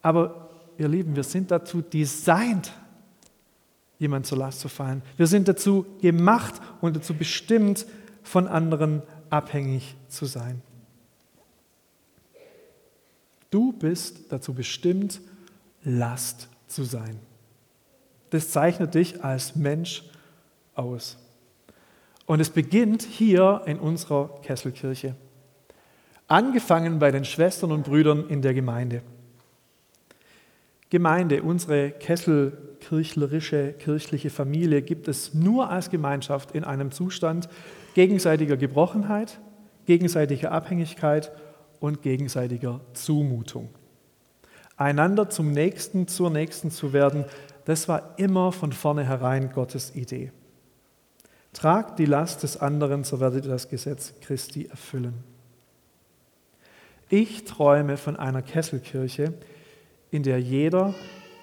Aber 0.00 0.50
ihr 0.78 0.88
Lieben, 0.88 1.14
wir 1.14 1.22
sind 1.22 1.50
dazu 1.50 1.82
designt, 1.82 2.72
jemand 3.98 4.26
zur 4.26 4.38
Last 4.38 4.60
zu 4.60 4.68
fallen. 4.68 5.02
Wir 5.16 5.26
sind 5.26 5.48
dazu 5.48 5.86
gemacht 6.00 6.54
und 6.80 6.96
dazu 6.96 7.14
bestimmt, 7.14 7.86
von 8.22 8.48
anderen 8.48 9.02
abhängig 9.28 9.96
zu 10.08 10.24
sein. 10.24 10.62
Du 13.50 13.72
bist 13.72 14.32
dazu 14.32 14.54
bestimmt, 14.54 15.20
Last 15.84 16.48
zu 16.66 16.82
sein. 16.84 17.20
Das 18.30 18.50
zeichnet 18.50 18.94
dich 18.94 19.22
als 19.22 19.54
Mensch 19.54 20.02
aus. 20.74 21.18
Und 22.26 22.40
es 22.40 22.50
beginnt 22.50 23.02
hier 23.02 23.62
in 23.66 23.78
unserer 23.78 24.40
Kesselkirche. 24.42 25.14
Angefangen 26.26 26.98
bei 26.98 27.10
den 27.10 27.24
Schwestern 27.24 27.70
und 27.72 27.84
Brüdern 27.84 28.28
in 28.28 28.40
der 28.40 28.54
Gemeinde. 28.54 29.02
Gemeinde, 30.88 31.42
unsere 31.42 31.90
kesselkirchlerische, 31.90 33.72
kirchliche 33.72 34.30
Familie 34.30 34.80
gibt 34.80 35.08
es 35.08 35.34
nur 35.34 35.68
als 35.68 35.90
Gemeinschaft 35.90 36.52
in 36.52 36.64
einem 36.64 36.92
Zustand 36.92 37.48
gegenseitiger 37.94 38.56
Gebrochenheit, 38.56 39.40
gegenseitiger 39.86 40.52
Abhängigkeit 40.52 41.32
und 41.80 42.00
gegenseitiger 42.02 42.80
Zumutung. 42.92 43.68
Einander 44.76 45.28
zum 45.28 45.52
Nächsten, 45.52 46.08
zur 46.08 46.30
Nächsten 46.30 46.70
zu 46.70 46.92
werden, 46.92 47.24
das 47.64 47.88
war 47.88 48.14
immer 48.18 48.52
von 48.52 48.72
vornherein 48.72 49.52
Gottes 49.52 49.94
Idee. 49.94 50.32
Tragt 51.54 51.98
die 51.98 52.04
Last 52.04 52.42
des 52.42 52.58
anderen, 52.58 53.04
so 53.04 53.20
werdet 53.20 53.46
ihr 53.46 53.50
das 53.50 53.70
Gesetz 53.70 54.12
Christi 54.20 54.66
erfüllen. 54.66 55.14
Ich 57.08 57.44
träume 57.44 57.96
von 57.96 58.16
einer 58.16 58.42
Kesselkirche, 58.42 59.32
in 60.10 60.22
der 60.22 60.40
jeder 60.40 60.94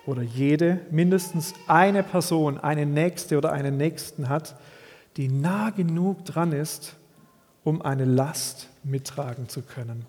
oder 0.06 0.22
jede 0.22 0.82
mindestens 0.92 1.54
eine 1.68 2.04
Person, 2.04 2.58
eine 2.60 2.86
Nächste 2.86 3.38
oder 3.38 3.52
einen 3.52 3.78
Nächsten 3.78 4.30
hat, 4.30 4.56
die 5.18 5.28
nah 5.28 5.70
genug 5.70 6.26
dran 6.26 6.52
ist, 6.52 6.96
um 7.64 7.82
eine 7.82 8.06
Last 8.06 8.70
mittragen 8.84 9.48
zu 9.48 9.62
können. 9.62 10.06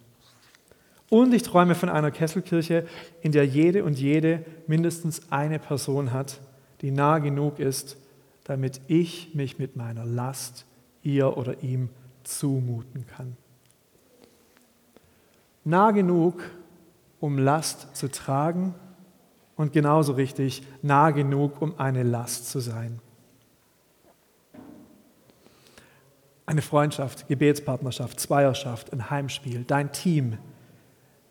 Und 1.10 1.34
ich 1.34 1.42
träume 1.42 1.74
von 1.74 1.88
einer 1.88 2.10
Kesselkirche, 2.10 2.86
in 3.20 3.32
der 3.32 3.46
jede 3.46 3.84
und 3.84 3.98
jede 3.98 4.44
mindestens 4.66 5.30
eine 5.30 5.58
Person 5.58 6.12
hat, 6.12 6.40
die 6.80 6.90
nah 6.90 7.18
genug 7.18 7.58
ist, 7.58 7.96
damit 8.44 8.80
ich 8.88 9.34
mich 9.34 9.58
mit 9.58 9.76
meiner 9.76 10.04
Last 10.04 10.66
ihr 11.02 11.36
oder 11.36 11.62
ihm 11.62 11.88
zumuten 12.24 13.06
kann. 13.06 13.36
Nah 15.64 15.90
genug, 15.92 16.42
um 17.20 17.38
Last 17.38 17.94
zu 17.96 18.10
tragen 18.10 18.74
und 19.56 19.72
genauso 19.72 20.12
richtig 20.14 20.62
nah 20.82 21.10
genug, 21.10 21.62
um 21.62 21.78
eine 21.78 22.02
Last 22.02 22.50
zu 22.50 22.58
sein. 22.58 22.98
Eine 26.46 26.62
Freundschaft, 26.62 27.28
Gebetspartnerschaft, 27.28 28.18
Zweierschaft, 28.18 28.92
ein 28.92 29.08
Heimspiel, 29.08 29.64
dein 29.64 29.92
Team, 29.92 30.38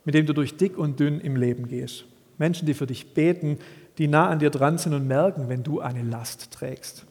mit 0.05 0.15
dem 0.15 0.25
du 0.25 0.33
durch 0.33 0.55
dick 0.55 0.77
und 0.77 0.99
dünn 0.99 1.19
im 1.19 1.35
Leben 1.35 1.67
gehst. 1.67 2.05
Menschen, 2.37 2.65
die 2.65 2.73
für 2.73 2.87
dich 2.87 3.13
beten, 3.13 3.59
die 3.97 4.07
nah 4.07 4.29
an 4.29 4.39
dir 4.39 4.49
dran 4.49 4.77
sind 4.77 4.93
und 4.93 5.07
merken, 5.07 5.49
wenn 5.49 5.63
du 5.63 5.79
eine 5.79 6.01
Last 6.01 6.51
trägst. 6.51 7.05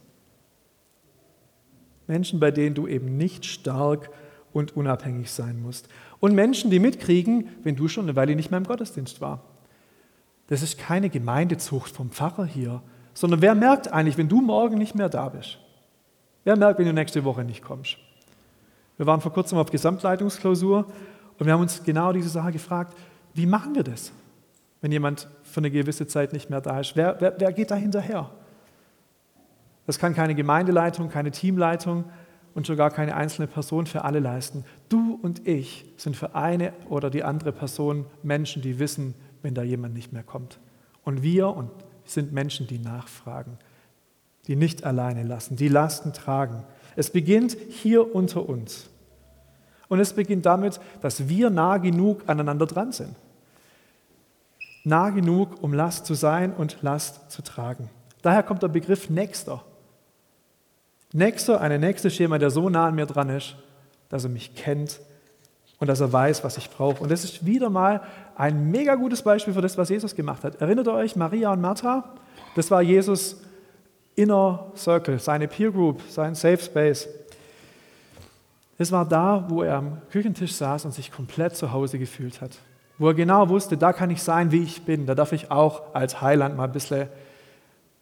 Menschen, 2.06 2.40
bei 2.40 2.50
denen 2.50 2.74
du 2.74 2.86
eben 2.86 3.16
nicht 3.16 3.46
stark 3.46 4.10
und 4.52 4.76
unabhängig 4.76 5.30
sein 5.30 5.62
musst. 5.62 5.88
Und 6.18 6.34
Menschen, 6.34 6.70
die 6.70 6.80
mitkriegen, 6.80 7.48
wenn 7.62 7.76
du 7.76 7.88
schon 7.88 8.04
eine 8.04 8.16
Weile 8.16 8.34
nicht 8.34 8.50
mehr 8.50 8.58
im 8.58 8.64
Gottesdienst 8.64 9.20
war. 9.20 9.44
Das 10.48 10.62
ist 10.62 10.78
keine 10.78 11.08
Gemeindezucht 11.08 11.94
vom 11.94 12.10
Pfarrer 12.10 12.44
hier, 12.44 12.82
sondern 13.14 13.40
wer 13.40 13.54
merkt 13.54 13.92
eigentlich, 13.92 14.18
wenn 14.18 14.28
du 14.28 14.40
morgen 14.40 14.78
nicht 14.78 14.94
mehr 14.94 15.08
da 15.08 15.28
bist? 15.28 15.58
Wer 16.44 16.56
merkt, 16.56 16.78
wenn 16.78 16.86
du 16.86 16.92
nächste 16.92 17.24
Woche 17.24 17.44
nicht 17.44 17.62
kommst? 17.62 17.96
Wir 18.96 19.06
waren 19.06 19.20
vor 19.20 19.32
kurzem 19.32 19.58
auf 19.58 19.70
Gesamtleitungsklausur 19.70 20.86
und 21.38 21.46
wir 21.46 21.52
haben 21.52 21.60
uns 21.60 21.82
genau 21.84 22.12
diese 22.12 22.28
Sache 22.28 22.52
gefragt, 22.52 22.96
wie 23.34 23.46
machen 23.46 23.74
wir 23.74 23.84
das, 23.84 24.12
wenn 24.80 24.90
jemand 24.90 25.28
für 25.50 25.60
eine 25.60 25.70
gewisse 25.70 26.06
Zeit 26.06 26.32
nicht 26.32 26.50
mehr 26.50 26.60
da 26.60 26.80
ist? 26.80 26.96
Wer, 26.96 27.16
wer, 27.20 27.34
wer 27.38 27.52
geht 27.52 27.70
da 27.70 27.74
hinterher? 27.74 28.30
Das 29.86 29.98
kann 29.98 30.14
keine 30.14 30.34
Gemeindeleitung, 30.34 31.08
keine 31.08 31.30
Teamleitung 31.30 32.04
und 32.54 32.66
schon 32.66 32.76
gar 32.76 32.90
keine 32.90 33.16
einzelne 33.16 33.46
Person 33.46 33.86
für 33.86 34.04
alle 34.04 34.20
leisten. 34.20 34.64
Du 34.88 35.18
und 35.22 35.46
ich 35.46 35.84
sind 35.96 36.16
für 36.16 36.34
eine 36.34 36.72
oder 36.88 37.10
die 37.10 37.24
andere 37.24 37.52
Person 37.52 38.06
Menschen, 38.22 38.62
die 38.62 38.78
wissen, 38.78 39.14
wenn 39.42 39.54
da 39.54 39.62
jemand 39.62 39.94
nicht 39.94 40.12
mehr 40.12 40.22
kommt. 40.22 40.58
Und 41.04 41.22
wir 41.22 41.48
und 41.48 41.70
sind 42.04 42.32
Menschen, 42.32 42.66
die 42.66 42.78
nachfragen, 42.78 43.58
die 44.46 44.56
nicht 44.56 44.84
alleine 44.84 45.22
lassen, 45.22 45.56
die 45.56 45.68
Lasten 45.68 46.12
tragen. 46.12 46.64
Es 46.96 47.10
beginnt 47.10 47.56
hier 47.70 48.14
unter 48.14 48.48
uns. 48.48 48.88
Und 49.88 49.98
es 50.00 50.12
beginnt 50.12 50.46
damit, 50.46 50.80
dass 51.00 51.28
wir 51.28 51.50
nah 51.50 51.78
genug 51.78 52.22
aneinander 52.26 52.66
dran 52.66 52.92
sind. 52.92 53.16
Nah 54.84 55.10
genug, 55.10 55.62
um 55.62 55.74
Last 55.74 56.06
zu 56.06 56.14
sein 56.14 56.52
und 56.52 56.78
Last 56.82 57.30
zu 57.30 57.42
tragen. 57.42 57.90
Daher 58.22 58.42
kommt 58.42 58.62
der 58.62 58.68
Begriff 58.68 59.10
Nächster. 59.10 59.62
Nächster, 61.12 61.60
eine 61.60 61.78
nächste 61.78 62.10
Schema, 62.10 62.38
der 62.38 62.50
so 62.50 62.68
nah 62.68 62.86
an 62.86 62.94
mir 62.94 63.06
dran 63.06 63.30
ist, 63.30 63.56
dass 64.08 64.24
er 64.24 64.30
mich 64.30 64.54
kennt 64.54 65.00
und 65.78 65.88
dass 65.88 66.00
er 66.00 66.12
weiß, 66.12 66.44
was 66.44 66.56
ich 66.56 66.70
brauche. 66.70 67.02
Und 67.02 67.10
das 67.10 67.24
ist 67.24 67.44
wieder 67.44 67.68
mal 67.68 68.02
ein 68.36 68.70
mega 68.70 68.94
gutes 68.94 69.22
Beispiel 69.22 69.54
für 69.54 69.62
das, 69.62 69.76
was 69.76 69.88
Jesus 69.88 70.14
gemacht 70.14 70.44
hat. 70.44 70.60
Erinnert 70.60 70.86
ihr 70.86 70.94
euch, 70.94 71.16
Maria 71.16 71.52
und 71.52 71.60
Martha? 71.60 72.14
Das 72.54 72.70
war 72.70 72.82
Jesus 72.82 73.40
Inner 74.14 74.70
Circle, 74.76 75.18
seine 75.18 75.48
Peer 75.48 75.72
Group, 75.72 76.02
sein 76.08 76.34
Safe 76.34 76.58
Space. 76.58 77.08
Es 78.78 78.92
war 78.92 79.06
da, 79.06 79.46
wo 79.48 79.62
er 79.62 79.76
am 79.76 80.02
Küchentisch 80.10 80.54
saß 80.54 80.84
und 80.84 80.92
sich 80.92 81.10
komplett 81.10 81.56
zu 81.56 81.72
Hause 81.72 81.98
gefühlt 81.98 82.40
hat. 82.40 82.58
Wo 83.00 83.08
er 83.08 83.14
genau 83.14 83.48
wusste, 83.48 83.78
da 83.78 83.94
kann 83.94 84.10
ich 84.10 84.22
sein, 84.22 84.52
wie 84.52 84.62
ich 84.62 84.82
bin. 84.82 85.06
Da 85.06 85.14
darf 85.14 85.32
ich 85.32 85.50
auch 85.50 85.94
als 85.94 86.20
Heiland 86.20 86.54
mal 86.58 86.64
ein 86.64 86.72
bisschen 86.72 87.08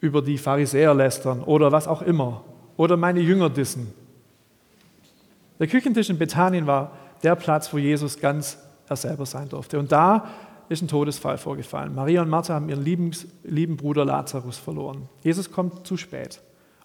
über 0.01 0.23
die 0.23 0.39
Pharisäer 0.39 0.93
lästern 0.93 1.41
oder 1.45 1.71
was 1.71 1.87
auch 1.87 2.03
immer. 2.03 2.43
Oder 2.77 2.97
meine 2.97 3.21
Jünger 3.21 3.49
dissen. 3.49 3.95
Der 5.61 5.69
Küchentisch 5.69 6.11
in 6.11 6.19
Bethanien 6.19 6.67
war 6.67 6.91
der 7.23 7.37
Platz, 7.37 7.73
wo 7.73 7.79
Jesus 7.79 8.19
ganz 8.19 8.59
er 8.89 8.97
selber 8.97 9.25
sein 9.25 9.49
durfte. 9.49 9.79
Und 9.79 9.93
da 9.93 10.27
ist 10.69 10.83
ein 10.83 10.89
Todesfall 10.89 11.39
vorgefallen. 11.39 11.95
Maria 11.95 12.21
und 12.23 12.29
Martha 12.29 12.55
haben 12.55 12.69
ihren 12.69 12.83
lieben, 12.83 13.13
lieben 13.45 13.77
Bruder 13.77 14.05
Lazarus 14.05 14.59
verloren. 14.59 15.09
Jesus 15.23 15.53
kommt 15.53 15.87
zu 15.87 15.97
spät. 15.97 16.41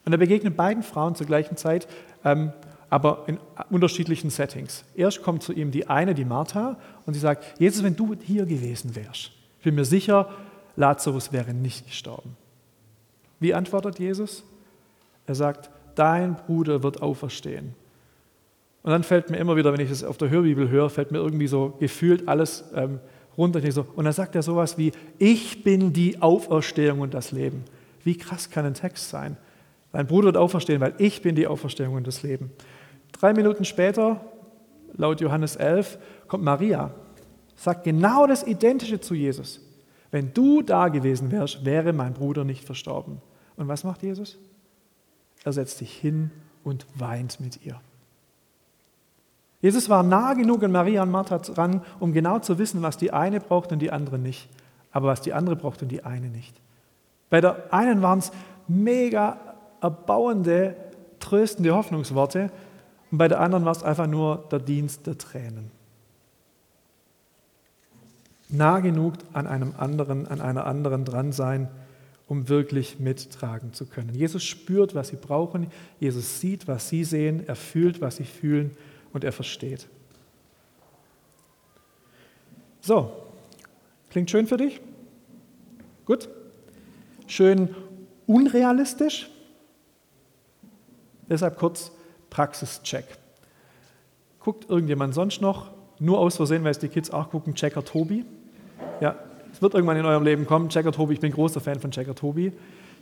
Und 0.06 0.12
er 0.12 0.20
begegnet 0.20 0.56
beiden 0.56 0.84
Frauen 0.84 1.16
zur 1.16 1.26
gleichen 1.26 1.58
Zeit, 1.58 1.88
ähm, 2.24 2.54
aber 2.94 3.24
in 3.26 3.40
unterschiedlichen 3.72 4.30
Settings. 4.30 4.86
Erst 4.94 5.24
kommt 5.24 5.42
zu 5.42 5.52
ihm 5.52 5.72
die 5.72 5.88
eine, 5.88 6.14
die 6.14 6.26
Martha, 6.26 6.78
und 7.08 7.16
sie 7.16 7.20
sagt, 7.20 7.60
Jesus, 7.60 7.82
wenn 7.82 7.96
du 7.96 8.14
hier 8.22 8.46
gewesen 8.46 8.96
wärst, 8.96 9.32
ich 9.58 9.64
bin 9.64 9.74
mir 9.74 9.84
sicher, 9.84 10.30
Lazarus 10.76 11.34
wäre 11.34 11.56
nicht 11.56 11.88
gestorben. 11.88 12.38
Wie 13.40 13.56
antwortet 13.56 13.98
Jesus? 13.98 14.44
Er 15.26 15.34
sagt, 15.34 15.72
dein 15.96 16.36
Bruder 16.36 16.84
wird 16.84 17.02
auferstehen. 17.02 17.74
Und 18.84 18.92
dann 18.92 19.02
fällt 19.02 19.32
mir 19.32 19.38
immer 19.38 19.56
wieder, 19.56 19.74
wenn 19.74 19.82
ich 19.82 19.90
das 19.90 20.04
auf 20.04 20.20
der 20.20 20.30
Hörbibel 20.30 20.70
höre, 20.70 20.92
fällt 20.92 21.12
mir 21.12 21.18
irgendwie 21.18 21.48
so 21.48 21.74
gefühlt 21.80 22.28
alles 22.28 22.64
ähm, 22.76 23.00
runter. 23.36 23.60
Und 23.96 24.06
dann 24.06 24.14
sagt 24.14 24.36
er 24.36 24.44
sowas 24.44 24.78
wie, 24.78 24.92
ich 25.18 25.64
bin 25.64 25.94
die 25.94 26.22
Auferstehung 26.22 27.00
und 27.00 27.16
das 27.16 27.32
Leben. 27.32 27.64
Wie 28.04 28.20
krass 28.20 28.52
kann 28.52 28.68
ein 28.68 28.76
Text 28.76 29.10
sein? 29.10 29.36
Dein 29.94 30.06
Bruder 30.06 30.26
wird 30.26 30.38
auferstehen, 30.38 30.80
weil 30.80 30.94
ich 31.00 31.24
bin 31.24 31.34
die 31.34 31.48
Auferstehung 31.48 31.96
und 31.96 32.06
das 32.06 32.22
Leben. 32.22 32.52
Drei 33.24 33.32
Minuten 33.32 33.64
später, 33.64 34.20
laut 34.98 35.22
Johannes 35.22 35.56
11, 35.56 35.98
kommt 36.28 36.44
Maria, 36.44 36.92
sagt 37.56 37.86
genau 37.86 38.28
das 38.28 38.46
Identische 38.46 39.00
zu 39.00 39.14
Jesus. 39.14 39.62
Wenn 40.12 40.34
du 40.34 40.62
da 40.62 40.90
gewesen 40.90 41.32
wärst, 41.32 41.64
wäre 41.64 41.94
mein 41.94 42.12
Bruder 42.12 42.44
nicht 42.44 42.66
verstorben. 42.66 43.22
Und 43.56 43.70
was 43.70 43.86
macht 43.86 44.04
Jesus? 44.04 44.38
Er 45.46 45.54
setzt 45.54 45.78
sich 45.78 45.94
hin 45.94 46.32
und 46.66 46.86
weint 46.96 47.40
mit 47.40 47.66
ihr. 47.66 47.80
Jesus 49.62 49.88
war 49.88 50.04
nah 50.04 50.34
genug 50.34 50.62
an 50.62 50.74
Maria 50.74 51.02
und 51.04 51.12
Martha 51.12 51.38
dran, 51.38 51.82
um 52.02 52.12
genau 52.12 52.40
zu 52.40 52.58
wissen, 52.60 52.82
was 52.82 52.98
die 52.98 53.14
eine 53.14 53.40
braucht 53.40 53.72
und 53.72 53.80
die 53.80 53.92
andere 53.94 54.20
nicht. 54.20 54.50
Aber 54.92 55.08
was 55.08 55.22
die 55.22 55.32
andere 55.32 55.56
braucht 55.56 55.82
und 55.82 55.88
die 55.88 56.04
eine 56.04 56.28
nicht. 56.28 56.60
Bei 57.30 57.40
der 57.40 57.74
einen 57.74 58.02
waren 58.02 58.20
es 58.20 58.34
mega 58.68 59.38
erbauende, 59.80 60.76
tröstende 61.22 61.74
Hoffnungsworte 61.74 62.52
und 63.14 63.20
bei 63.20 63.28
der 63.28 63.42
anderen 63.42 63.64
war 63.64 63.74
es 63.74 63.84
einfach 63.84 64.08
nur 64.08 64.48
der 64.52 64.58
Dienst 64.58 65.06
der 65.06 65.20
Tränen. 65.20 65.70
Nah 68.50 68.80
genug 68.80 69.14
an 69.34 69.46
einem 69.46 69.76
anderen, 69.78 70.28
an 70.28 70.42
einer 70.42 70.66
anderen 70.66 71.06
dran 71.06 71.32
sein, 71.32 71.70
um 72.28 72.50
wirklich 72.50 73.00
mittragen 73.00 73.72
zu 73.72 73.86
können. 73.86 74.16
Jesus 74.16 74.44
spürt, 74.44 74.96
was 74.96 75.10
sie 75.10 75.16
brauchen. 75.18 75.68
Jesus 76.00 76.40
sieht, 76.40 76.68
was 76.68 76.90
sie 76.90 77.04
sehen. 77.04 77.48
Er 77.48 77.56
fühlt, 77.56 78.02
was 78.02 78.16
sie 78.16 78.24
fühlen 78.24 78.76
und 79.14 79.24
er 79.24 79.32
versteht. 79.32 79.88
So, 82.82 83.14
klingt 84.10 84.32
schön 84.32 84.48
für 84.48 84.58
dich? 84.58 84.82
Gut? 86.06 86.30
Schön 87.28 87.76
unrealistisch? 88.26 89.30
Deshalb 91.30 91.60
kurz 91.60 91.92
Praxischeck. 92.34 93.06
Guckt 94.40 94.68
irgendjemand 94.68 95.14
sonst 95.14 95.40
noch? 95.40 95.70
Nur 96.00 96.18
aus 96.18 96.36
Versehen, 96.36 96.64
weil 96.64 96.72
es 96.72 96.80
die 96.80 96.88
Kids 96.88 97.12
auch 97.12 97.30
gucken, 97.30 97.54
Checker 97.54 97.86
Tobi. 97.86 98.26
Ja, 99.00 99.16
es 99.54 99.62
wird 99.62 99.76
irgendwann 99.76 99.98
in 99.98 100.06
eurem 100.06 100.24
Leben 100.24 100.48
kommen. 100.48 100.70
Checker 100.70 100.92
Tobi, 100.92 101.14
ich 101.14 101.20
bin 101.20 101.32
großer 101.32 101.62
Fan 101.62 101.80
von 101.80 101.92
Checker 101.92 102.16
Tobi. 102.16 102.52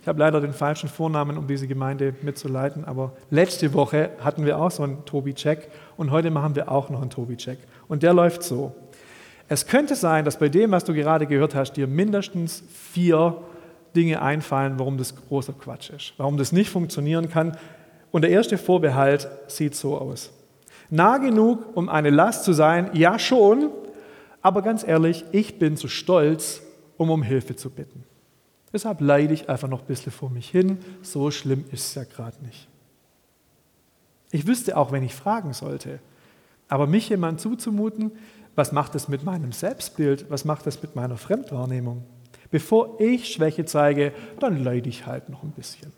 Ich 0.02 0.08
habe 0.08 0.18
leider 0.18 0.40
den 0.40 0.52
falschen 0.52 0.88
Vornamen, 0.88 1.38
um 1.38 1.46
diese 1.46 1.66
Gemeinde 1.66 2.14
mitzuleiten, 2.22 2.84
aber 2.84 3.12
letzte 3.30 3.72
Woche 3.72 4.10
hatten 4.20 4.44
wir 4.44 4.58
auch 4.58 4.70
so 4.70 4.82
einen 4.82 5.04
Tobi-Check 5.04 5.68
und 5.96 6.10
heute 6.10 6.30
machen 6.30 6.54
wir 6.54 6.70
auch 6.70 6.90
noch 6.90 7.00
einen 7.00 7.10
Tobi-Check. 7.10 7.58
Und 7.88 8.02
der 8.02 8.12
läuft 8.12 8.42
so. 8.42 8.74
Es 9.48 9.66
könnte 9.66 9.94
sein, 9.94 10.24
dass 10.24 10.38
bei 10.38 10.48
dem, 10.48 10.72
was 10.72 10.84
du 10.84 10.92
gerade 10.92 11.26
gehört 11.26 11.54
hast, 11.54 11.74
dir 11.74 11.86
mindestens 11.86 12.64
vier 12.68 13.36
Dinge 13.94 14.20
einfallen, 14.20 14.78
warum 14.78 14.98
das 14.98 15.14
großer 15.14 15.52
Quatsch 15.52 15.90
ist, 15.90 16.14
warum 16.16 16.36
das 16.36 16.52
nicht 16.52 16.68
funktionieren 16.68 17.30
kann. 17.30 17.56
Und 18.12 18.22
der 18.22 18.30
erste 18.30 18.58
Vorbehalt 18.58 19.28
sieht 19.48 19.74
so 19.74 19.98
aus. 19.98 20.30
Nah 20.90 21.16
genug, 21.18 21.74
um 21.74 21.88
eine 21.88 22.10
Last 22.10 22.44
zu 22.44 22.52
sein, 22.52 22.90
ja 22.92 23.18
schon, 23.18 23.70
aber 24.42 24.62
ganz 24.62 24.86
ehrlich, 24.86 25.24
ich 25.32 25.58
bin 25.58 25.76
zu 25.76 25.88
stolz, 25.88 26.62
um 26.98 27.10
um 27.10 27.22
Hilfe 27.22 27.56
zu 27.56 27.70
bitten. 27.70 28.04
Deshalb 28.72 29.00
leide 29.00 29.34
ich 29.34 29.48
einfach 29.48 29.68
noch 29.68 29.80
ein 29.80 29.86
bisschen 29.86 30.12
vor 30.12 30.30
mich 30.30 30.48
hin. 30.48 30.78
So 31.02 31.30
schlimm 31.30 31.64
ist 31.72 31.88
es 31.88 31.94
ja 31.94 32.04
gerade 32.04 32.36
nicht. 32.44 32.68
Ich 34.30 34.46
wüsste 34.46 34.76
auch, 34.76 34.92
wenn 34.92 35.02
ich 35.02 35.14
fragen 35.14 35.52
sollte. 35.52 35.98
Aber 36.68 36.86
mich 36.86 37.08
jemand 37.08 37.40
zuzumuten, 37.40 38.12
was 38.54 38.72
macht 38.72 38.94
das 38.94 39.08
mit 39.08 39.24
meinem 39.24 39.52
Selbstbild? 39.52 40.26
Was 40.30 40.44
macht 40.44 40.66
das 40.66 40.82
mit 40.82 40.96
meiner 40.96 41.16
Fremdwahrnehmung? 41.16 42.04
Bevor 42.50 43.00
ich 43.00 43.32
Schwäche 43.32 43.64
zeige, 43.64 44.12
dann 44.40 44.62
leide 44.62 44.88
ich 44.88 45.06
halt 45.06 45.28
noch 45.28 45.42
ein 45.42 45.52
bisschen. 45.52 45.92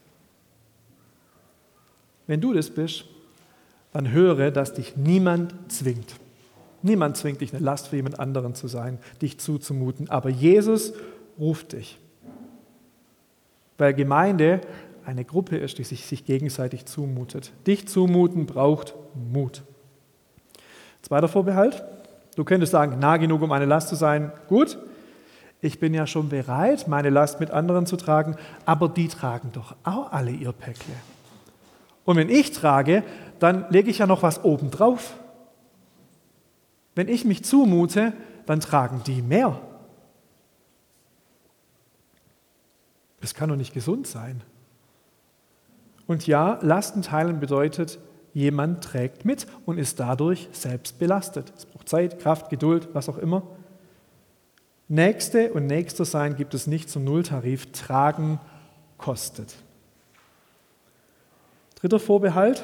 Wenn 2.27 2.41
du 2.41 2.53
das 2.53 2.71
bist, 2.71 3.05
dann 3.93 4.11
höre, 4.11 4.51
dass 4.51 4.75
dich 4.75 4.97
niemand 4.97 5.55
zwingt. 5.69 6.15
Niemand 6.83 7.17
zwingt 7.17 7.41
dich, 7.41 7.55
eine 7.55 7.65
Last 7.65 7.89
für 7.89 7.97
jemand 7.97 8.21
anderen 8.21 8.55
zu 8.55 8.69
sein, 8.69 8.99
dich 9.23 9.39
zuzumuten. 9.39 10.11
Aber 10.11 10.29
Jesus 10.29 10.93
ruft 11.39 11.73
dich. 11.73 11.99
Weil 13.79 13.95
Gemeinde 13.95 14.61
eine 15.07 15.25
Gruppe 15.25 15.57
ist, 15.57 15.79
die 15.79 15.85
sich, 15.85 16.07
sich 16.07 16.25
gegenseitig 16.25 16.87
zumutet. 16.87 17.53
Dich 17.67 17.89
zumuten 17.89 18.47
braucht 18.47 18.95
Mut. 19.15 19.63
Zweiter 21.03 21.29
Vorbehalt. 21.29 21.85
Du 22.37 22.45
könntest 22.45 22.73
sagen, 22.73 22.99
nah 22.99 23.17
genug, 23.17 23.43
um 23.43 23.53
eine 23.53 23.67
Last 23.67 23.89
zu 23.89 23.95
sein. 23.95 24.33
Gut, 24.49 24.79
ich 25.61 25.79
bin 25.79 25.95
ja 25.95 26.07
schon 26.07 26.29
bereit, 26.29 26.89
meine 26.89 27.11
Last 27.11 27.41
mit 27.41 27.51
anderen 27.51 27.87
zu 27.87 27.97
tragen, 27.97 28.37
aber 28.67 28.89
die 28.89 29.09
tragen 29.09 29.51
doch 29.53 29.77
auch 29.85 30.13
alle 30.13 30.31
ihr 30.31 30.53
Päckle. 30.53 30.95
Und 32.05 32.17
wenn 32.17 32.29
ich 32.29 32.53
trage, 32.53 33.03
dann 33.38 33.67
lege 33.71 33.90
ich 33.90 33.99
ja 33.99 34.07
noch 34.07 34.23
was 34.23 34.45
oben 34.45 34.71
drauf. 34.71 35.14
Wenn 36.95 37.09
ich 37.09 37.25
mich 37.25 37.45
zumute, 37.45 38.12
dann 38.47 38.61
tragen 38.61 39.03
die 39.07 39.23
mehr. 39.23 39.61
Das 43.21 43.35
kann 43.35 43.49
doch 43.49 43.57
nicht 43.57 43.73
gesund 43.73 44.07
sein. 44.07 44.43
Und 46.07 46.27
ja, 46.27 46.59
Lasten 46.61 47.03
teilen 47.03 47.40
bedeutet, 47.40 47.99
jemand 48.35 48.85
trägt 48.85 49.25
mit 49.25 49.47
und 49.64 49.79
ist 49.79 49.99
dadurch 49.99 50.49
selbst 50.53 50.99
belastet. 50.99 51.53
Es 51.57 51.64
braucht 51.64 51.88
Zeit, 51.88 52.21
Kraft, 52.21 52.51
Geduld, 52.51 52.88
was 52.93 53.09
auch 53.09 53.17
immer. 53.17 53.43
Nächste 54.88 55.53
und 55.55 55.67
Nächster 55.67 56.05
sein 56.05 56.37
gibt 56.37 56.53
es 56.53 56.67
nicht 56.67 56.90
zum 56.90 57.05
Nulltarif. 57.05 57.73
Tragen 57.73 58.38
kostet. 58.99 59.55
Dritter 61.85 62.01
Vorbehalt. 62.01 62.62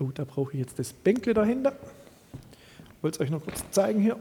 Oh, 0.00 0.04
da 0.04 0.24
brauche 0.24 0.54
ich 0.54 0.58
jetzt 0.58 0.78
das 0.78 0.94
Bänkle 0.94 1.34
dahinter. 1.34 1.74
Ich 2.96 3.02
wollte 3.02 3.16
es 3.16 3.20
euch 3.20 3.30
noch 3.30 3.44
kurz 3.44 3.62
zeigen 3.70 4.00
hier. 4.00 4.16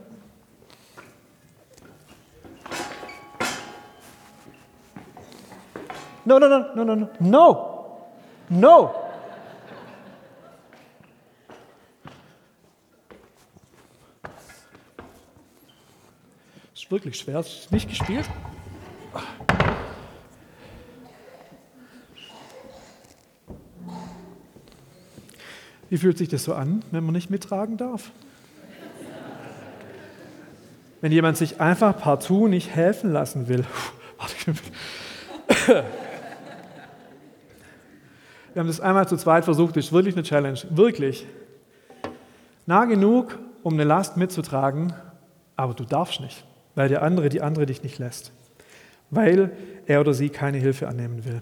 No, 6.26 6.40
no, 6.40 6.50
no, 6.50 6.76
no, 6.76 6.84
no, 6.84 6.96
no, 6.96 7.10
no, 7.22 8.08
no. 8.50 8.96
ist 16.74 16.92
wirklich 16.92 17.18
schwer. 17.18 17.40
Es 17.40 17.60
ist 17.60 17.72
nicht 17.72 17.88
gespielt. 17.88 18.30
Wie 25.96 25.98
fühlt 25.98 26.18
sich 26.18 26.28
das 26.28 26.44
so 26.44 26.54
an, 26.54 26.84
wenn 26.92 27.06
man 27.06 27.14
nicht 27.14 27.30
mittragen 27.30 27.78
darf? 27.78 28.12
Wenn 31.00 31.14
jemand 31.14 31.38
sich 31.38 31.62
einfach 31.62 31.98
partout 31.98 32.50
nicht 32.50 32.76
helfen 32.76 33.14
lassen 33.14 33.48
will. 33.48 33.64
Wir 38.54 38.60
haben 38.60 38.68
das 38.68 38.82
einmal 38.82 39.08
zu 39.08 39.16
zweit 39.16 39.46
versucht, 39.46 39.78
das 39.78 39.86
ist 39.86 39.94
wirklich 39.94 40.16
eine 40.16 40.24
Challenge. 40.24 40.60
Wirklich. 40.70 41.26
Nah 42.66 42.84
genug, 42.84 43.40
um 43.64 43.76
eine 43.76 43.86
Last 43.86 44.18
mitzutragen, 44.18 44.92
aber 45.56 45.76
du 45.76 45.86
darfst 45.86 46.20
nicht 46.20 46.44
weil 46.76 46.90
der 46.90 47.04
andere, 47.04 47.30
die 47.30 47.42
andere 47.42 47.66
dich 47.66 47.84
nicht 47.84 48.00
lässt, 48.00 48.34
weil 49.12 49.52
er 49.86 50.02
oder 50.02 50.14
sie 50.14 50.28
keine 50.28 50.58
Hilfe 50.58 50.90
annehmen 50.90 51.24
will. 51.24 51.42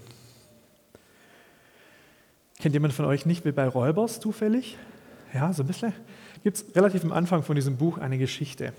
Kennt 2.63 2.75
jemand 2.75 2.93
von 2.93 3.03
euch 3.03 3.25
nicht 3.25 3.43
wie 3.43 3.51
bei 3.51 3.67
Räubers 3.67 4.21
zufällig? 4.21 4.77
Ja, 5.33 5.51
so 5.51 5.63
ein 5.63 5.67
bisschen. 5.67 5.91
Gibt 6.45 6.55
es 6.55 6.65
relativ 6.73 7.03
am 7.03 7.11
Anfang 7.11 7.43
von 7.43 7.57
diesem 7.57 7.75
Buch 7.75 7.97
eine 7.97 8.17
Geschichte. 8.17 8.71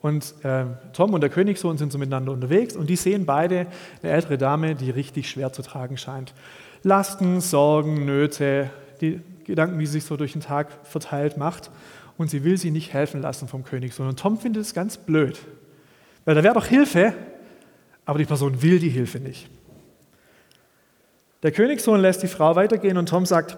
Und 0.00 0.34
äh, 0.42 0.64
Tom 0.92 1.14
und 1.14 1.20
der 1.20 1.30
Königssohn 1.30 1.78
sind 1.78 1.92
so 1.92 1.98
miteinander 1.98 2.32
unterwegs 2.32 2.74
und 2.74 2.90
die 2.90 2.96
sehen 2.96 3.26
beide 3.26 3.68
eine 4.02 4.10
ältere 4.10 4.38
Dame, 4.38 4.74
die 4.74 4.90
richtig 4.90 5.30
schwer 5.30 5.52
zu 5.52 5.62
tragen 5.62 5.98
scheint. 5.98 6.34
Lasten, 6.82 7.40
Sorgen, 7.40 8.06
Nöte, 8.06 8.70
die 9.00 9.20
Gedanken, 9.44 9.78
die 9.78 9.86
sich 9.86 10.02
so 10.02 10.16
durch 10.16 10.32
den 10.32 10.42
Tag 10.42 10.66
verteilt 10.82 11.36
macht 11.36 11.70
und 12.18 12.28
sie 12.28 12.42
will 12.42 12.58
sie 12.58 12.72
nicht 12.72 12.92
helfen 12.92 13.22
lassen 13.22 13.46
vom 13.46 13.62
Königssohn. 13.62 14.08
Und 14.08 14.18
Tom 14.18 14.36
findet 14.36 14.64
es 14.64 14.74
ganz 14.74 14.96
blöd, 14.96 15.38
weil 16.24 16.34
da 16.34 16.42
wäre 16.42 16.54
doch 16.54 16.66
Hilfe, 16.66 17.14
aber 18.04 18.18
die 18.18 18.24
Person 18.24 18.62
will 18.62 18.80
die 18.80 18.90
Hilfe 18.90 19.20
nicht. 19.20 19.48
Der 21.42 21.52
Königssohn 21.52 22.00
lässt 22.00 22.22
die 22.22 22.28
Frau 22.28 22.56
weitergehen 22.56 22.96
und 22.96 23.08
Tom 23.08 23.26
sagt, 23.26 23.56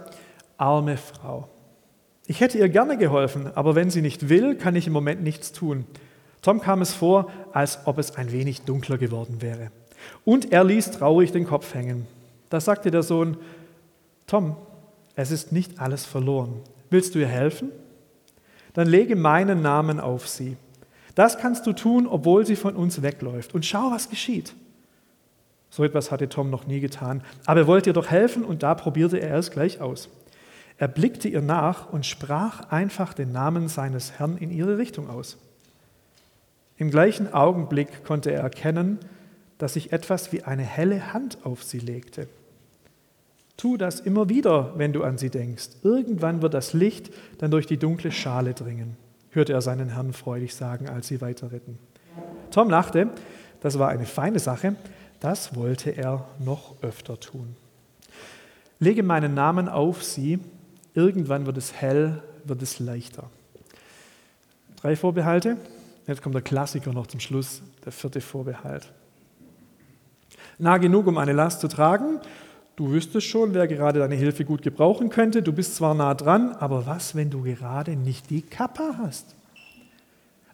arme 0.56 0.96
Frau, 0.96 1.48
ich 2.26 2.40
hätte 2.40 2.58
ihr 2.58 2.68
gerne 2.68 2.96
geholfen, 2.96 3.50
aber 3.54 3.74
wenn 3.74 3.90
sie 3.90 4.02
nicht 4.02 4.28
will, 4.28 4.54
kann 4.54 4.76
ich 4.76 4.86
im 4.86 4.92
Moment 4.92 5.22
nichts 5.22 5.52
tun. 5.52 5.86
Tom 6.40 6.60
kam 6.60 6.80
es 6.80 6.94
vor, 6.94 7.30
als 7.52 7.80
ob 7.84 7.98
es 7.98 8.16
ein 8.16 8.32
wenig 8.32 8.62
dunkler 8.62 8.98
geworden 8.98 9.42
wäre. 9.42 9.70
Und 10.24 10.52
er 10.52 10.64
ließ 10.64 10.92
traurig 10.92 11.32
den 11.32 11.46
Kopf 11.46 11.74
hängen. 11.74 12.06
Da 12.50 12.60
sagte 12.60 12.90
der 12.90 13.02
Sohn, 13.02 13.36
Tom, 14.26 14.56
es 15.14 15.30
ist 15.30 15.52
nicht 15.52 15.80
alles 15.80 16.04
verloren. 16.04 16.60
Willst 16.90 17.14
du 17.14 17.18
ihr 17.18 17.28
helfen? 17.28 17.70
dann 18.72 18.88
lege 18.88 19.16
meinen 19.16 19.62
Namen 19.62 20.00
auf 20.00 20.28
sie. 20.28 20.56
Das 21.14 21.38
kannst 21.38 21.66
du 21.66 21.72
tun, 21.72 22.06
obwohl 22.06 22.46
sie 22.46 22.56
von 22.56 22.74
uns 22.74 23.02
wegläuft. 23.02 23.54
Und 23.54 23.66
schau, 23.66 23.90
was 23.90 24.08
geschieht. 24.08 24.54
So 25.72 25.84
etwas 25.84 26.10
hatte 26.10 26.28
Tom 26.28 26.50
noch 26.50 26.66
nie 26.66 26.80
getan. 26.80 27.22
Aber 27.46 27.60
er 27.60 27.66
wollte 27.66 27.88
ihr 27.88 27.94
doch 27.94 28.10
helfen 28.10 28.44
und 28.44 28.62
da 28.62 28.74
probierte 28.74 29.16
er 29.16 29.38
es 29.38 29.50
gleich 29.50 29.80
aus. 29.80 30.10
Er 30.76 30.86
blickte 30.86 31.28
ihr 31.28 31.40
nach 31.40 31.90
und 31.90 32.04
sprach 32.04 32.70
einfach 32.70 33.14
den 33.14 33.32
Namen 33.32 33.68
seines 33.68 34.18
Herrn 34.18 34.36
in 34.36 34.50
ihre 34.50 34.76
Richtung 34.76 35.08
aus. 35.08 35.38
Im 36.76 36.90
gleichen 36.90 37.32
Augenblick 37.32 38.04
konnte 38.04 38.30
er 38.30 38.42
erkennen, 38.42 38.98
dass 39.56 39.72
sich 39.72 39.92
etwas 39.92 40.30
wie 40.30 40.42
eine 40.42 40.62
helle 40.62 41.14
Hand 41.14 41.38
auf 41.42 41.62
sie 41.62 41.78
legte. 41.78 42.28
Tu 43.56 43.78
das 43.78 44.00
immer 44.00 44.28
wieder, 44.28 44.74
wenn 44.76 44.92
du 44.92 45.02
an 45.04 45.16
sie 45.16 45.30
denkst. 45.30 45.68
Irgendwann 45.82 46.42
wird 46.42 46.52
das 46.52 46.74
Licht 46.74 47.10
dann 47.38 47.50
durch 47.50 47.66
die 47.66 47.78
dunkle 47.78 48.12
Schale 48.12 48.52
dringen, 48.52 48.98
hörte 49.30 49.54
er 49.54 49.62
seinen 49.62 49.94
Herrn 49.94 50.12
freudig 50.12 50.54
sagen, 50.54 50.90
als 50.90 51.08
sie 51.08 51.22
weiterritten. 51.22 51.78
Tom 52.50 52.68
lachte, 52.68 53.08
das 53.60 53.78
war 53.78 53.88
eine 53.88 54.04
feine 54.04 54.38
Sache, 54.38 54.76
das 55.22 55.54
wollte 55.54 55.90
er 55.90 56.26
noch 56.38 56.74
öfter 56.82 57.18
tun. 57.18 57.56
Lege 58.78 59.02
meinen 59.02 59.34
Namen 59.34 59.68
auf 59.68 60.02
sie, 60.02 60.40
irgendwann 60.94 61.46
wird 61.46 61.56
es 61.56 61.72
hell, 61.72 62.22
wird 62.44 62.62
es 62.62 62.78
leichter. 62.80 63.30
Drei 64.80 64.96
Vorbehalte. 64.96 65.56
Jetzt 66.06 66.22
kommt 66.22 66.34
der 66.34 66.42
Klassiker 66.42 66.92
noch 66.92 67.06
zum 67.06 67.20
Schluss, 67.20 67.62
der 67.84 67.92
vierte 67.92 68.20
Vorbehalt. 68.20 68.92
Nah 70.58 70.78
genug, 70.78 71.06
um 71.06 71.16
eine 71.18 71.32
Last 71.32 71.60
zu 71.60 71.68
tragen 71.68 72.20
Du 72.74 72.90
wüsstest 72.90 73.26
schon, 73.26 73.52
wer 73.52 73.68
gerade 73.68 73.98
deine 74.00 74.14
Hilfe 74.14 74.44
gut 74.44 74.62
gebrauchen 74.62 75.10
könnte. 75.10 75.42
Du 75.42 75.52
bist 75.52 75.76
zwar 75.76 75.94
nah 75.94 76.14
dran, 76.14 76.52
aber 76.58 76.86
was, 76.86 77.14
wenn 77.14 77.28
du 77.28 77.42
gerade 77.42 77.96
nicht 77.96 78.30
die 78.30 78.40
Kappa 78.40 78.96
hast? 78.98 79.34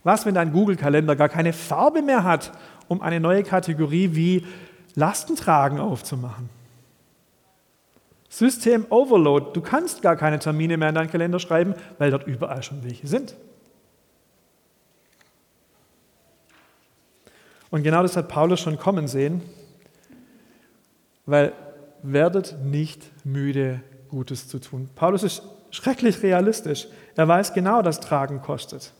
Was, 0.03 0.27
wenn 0.27 0.35
dein 0.35 0.53
Google-Kalender 0.53 1.15
gar 1.15 1.29
keine 1.29 1.53
Farbe 1.53 2.03
mehr 2.03 2.25
hat, 2.25 2.53
um 2.89 3.03
eine 3.03 3.21
neue 3.21 3.43
Kategorie 3.43 4.15
wie 4.15 4.47
Lastentragen 4.95 5.79
aufzumachen? 5.79 6.49
System 8.29 8.87
Overload. 8.91 9.51
Du 9.55 9.61
kannst 9.61 10.03
gar 10.03 10.17
keine 10.17 10.39
Termine 10.39 10.77
mehr 10.77 10.91
in 10.91 10.95
deinen 10.95 11.11
Kalender 11.11 11.39
schreiben, 11.39 11.75
weil 11.99 12.11
dort 12.11 12.27
überall 12.27 12.63
schon 12.63 12.85
welche 12.85 13.07
sind. 13.07 13.35
Und 17.71 17.83
genau 17.83 18.03
das 18.03 18.17
hat 18.17 18.29
Paulus 18.29 18.61
schon 18.61 18.79
kommen 18.79 19.09
sehen, 19.09 19.43
weil 21.27 21.53
werdet 22.03 22.57
nicht 22.65 23.11
müde, 23.25 23.83
Gutes 24.09 24.49
zu 24.49 24.59
tun. 24.59 24.89
Paulus 24.95 25.23
ist 25.23 25.43
schrecklich 25.71 26.23
realistisch. 26.23 26.89
Er 27.15 27.29
weiß 27.29 27.53
genau, 27.53 27.83
dass 27.83 28.01
Tragen 28.01 28.41
kostet. 28.41 28.95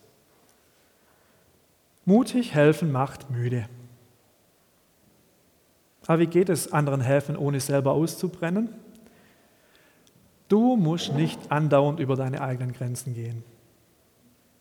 Mutig 2.05 2.55
helfen 2.55 2.93
macht 2.93 3.31
müde. 3.31 3.69
Aber 6.09 6.21
wie 6.21 6.27
geht 6.27 6.49
es 6.49 6.73
anderen 6.73 7.03
helfen, 7.03 7.37
ohne 7.37 7.61
selber 7.61 7.93
auszubrennen? 7.93 8.71
Du 10.49 10.75
musst 10.75 11.13
nicht 11.13 11.53
andauernd 11.53 12.01
über 12.01 12.17
deine 12.17 12.41
eigenen 12.41 12.73
Grenzen 12.73 13.13
gehen. 13.13 13.45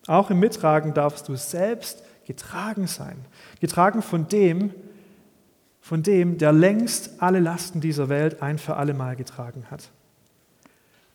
Auch 0.07 0.29
im 0.29 0.39
Mittragen 0.39 0.93
darfst 0.93 1.29
du 1.29 1.35
selbst 1.37 2.03
getragen 2.25 2.85
sein. 2.85 3.15
Getragen 3.61 4.01
von 4.01 4.27
dem, 4.27 4.73
von 5.79 6.03
dem, 6.03 6.37
der 6.37 6.51
längst 6.51 7.21
alle 7.23 7.39
Lasten 7.39 7.79
dieser 7.79 8.09
Welt 8.09 8.41
ein 8.41 8.57
für 8.57 8.75
alle 8.75 8.93
Mal 8.93 9.15
getragen 9.15 9.71
hat. 9.71 9.89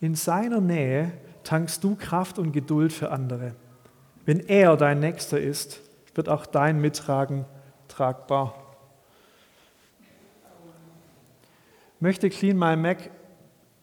In 0.00 0.14
seiner 0.14 0.62
Nähe 0.62 1.12
tankst 1.44 1.84
du 1.84 1.94
Kraft 1.94 2.38
und 2.38 2.52
Geduld 2.52 2.94
für 2.94 3.10
andere. 3.10 3.54
Wenn 4.24 4.40
er 4.40 4.78
dein 4.78 5.00
Nächster 5.00 5.38
ist, 5.38 5.82
wird 6.14 6.30
auch 6.30 6.46
dein 6.46 6.80
Mittragen 6.80 7.44
tragbar. 7.88 8.61
Möchte 12.02 12.28
Clean 12.30 12.58
My 12.58 12.74
Mac 12.74 13.10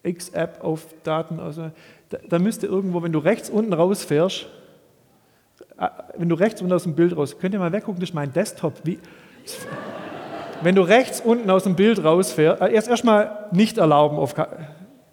X-App 0.02 0.62
auf 0.62 0.84
Daten, 1.04 1.40
also 1.40 1.70
da, 2.10 2.18
da 2.28 2.38
müsste 2.38 2.66
irgendwo, 2.66 3.02
wenn 3.02 3.12
du 3.12 3.18
rechts 3.18 3.48
unten 3.48 3.72
rausfährst, 3.72 4.46
äh, 5.78 5.88
wenn 6.18 6.28
du 6.28 6.34
rechts 6.34 6.60
unten 6.60 6.74
aus 6.74 6.82
dem 6.82 6.94
Bild 6.94 7.16
raus, 7.16 7.38
könnt 7.38 7.54
ihr 7.54 7.60
mal 7.60 7.72
weggucken, 7.72 7.98
das 7.98 8.10
ist 8.10 8.14
mein 8.14 8.30
Desktop. 8.30 8.74
Wie, 8.84 8.98
wenn 10.62 10.74
du 10.74 10.82
rechts 10.82 11.22
unten 11.22 11.48
aus 11.48 11.64
dem 11.64 11.76
Bild 11.76 12.04
rausfährst, 12.04 12.60
äh, 12.60 12.74
erst 12.74 12.88
erstmal 12.88 13.48
nicht 13.52 13.78
erlauben, 13.78 14.18
auf, 14.18 14.34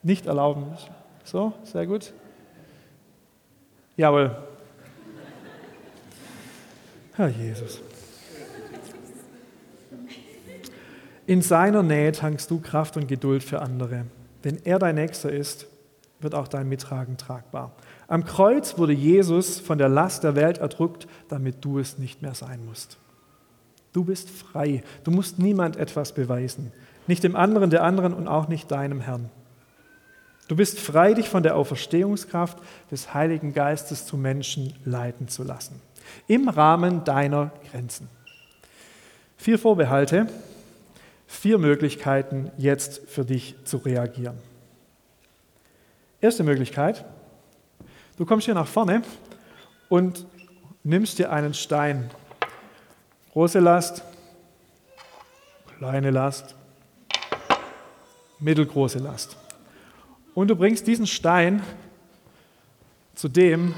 nicht 0.04 0.26
erlauben. 0.26 0.66
So, 1.24 1.54
sehr 1.64 1.88
gut. 1.88 2.12
Jawohl. 3.96 4.36
Herr 7.16 7.30
Jesus. 7.30 7.82
In 11.28 11.42
seiner 11.42 11.84
Nähe 11.84 12.14
tankst 12.14 12.50
du 12.50 12.62
Kraft 12.62 12.96
und 12.96 13.10
Geduld 13.10 13.44
für 13.44 13.62
andere. 13.62 14.06
Wenn 14.44 14.66
er 14.66 14.80
dein 14.80 14.96
Nächster 14.96 15.30
ist, 15.30 15.68
wird 16.22 16.34
auch 16.34 16.48
dein 16.48 16.70
Mittragen 16.70 17.18
tragbar. 17.18 17.74
Am 18.08 18.24
Kreuz 18.24 18.78
wurde 18.78 18.94
Jesus 18.94 19.60
von 19.60 19.78
der 19.78 19.90
Last 19.90 20.24
der 20.24 20.36
Welt 20.36 20.60
erdrückt, 20.60 21.06
damit 21.28 21.66
du 21.66 21.80
es 21.80 21.98
nicht 21.98 22.22
mehr 22.22 22.34
sein 22.34 22.66
musst. 22.66 22.98
Du 23.92 24.06
bist 24.06 24.30
frei. 24.30 24.84
Du 25.04 25.12
musst 25.12 25.38
niemand 25.38 25.76
etwas 25.76 26.14
beweisen. 26.14 26.72
Nicht 27.08 27.26
dem 27.26 27.36
anderen, 27.36 27.72
der 27.72 27.84
anderen 27.84 28.14
und 28.14 28.30
auch 28.30 28.48
nicht 28.48 28.72
deinem 28.72 29.02
Herrn. 29.02 29.30
Du 30.48 30.56
bist 30.56 30.80
frei, 30.80 31.14
dich 31.14 31.28
von 31.28 31.44
der 31.44 31.58
Auferstehungskraft 31.58 32.58
des 32.90 33.14
Heiligen 33.14 33.54
Geistes 33.54 34.06
zu 34.06 34.16
Menschen 34.16 34.74
leiten 34.86 35.28
zu 35.28 35.44
lassen. 35.44 35.82
Im 36.28 36.48
Rahmen 36.48 37.04
deiner 37.04 37.52
Grenzen. 37.70 38.08
Vier 39.36 39.60
Vorbehalte, 39.60 40.28
vier 41.28 41.58
Möglichkeiten 41.58 42.52
jetzt 42.58 43.08
für 43.08 43.26
dich 43.26 43.56
zu 43.66 43.78
reagieren. 43.78 44.38
Erste 46.20 46.44
Möglichkeit, 46.44 47.06
du 48.18 48.26
kommst 48.26 48.46
hier 48.46 48.56
nach 48.56 48.68
vorne 48.68 49.04
und 49.90 50.26
nimmst 50.84 51.20
dir 51.20 51.32
einen 51.32 51.54
Stein. 51.54 52.10
Große 53.34 53.60
Last, 53.60 54.04
kleine 55.78 56.10
Last, 56.10 56.56
mittelgroße 58.40 59.00
Last. 59.00 59.38
Und 60.34 60.48
du 60.48 60.56
bringst 60.56 60.88
diesen 60.88 61.06
Stein 61.06 61.62
zu 63.14 63.28
dem, 63.28 63.76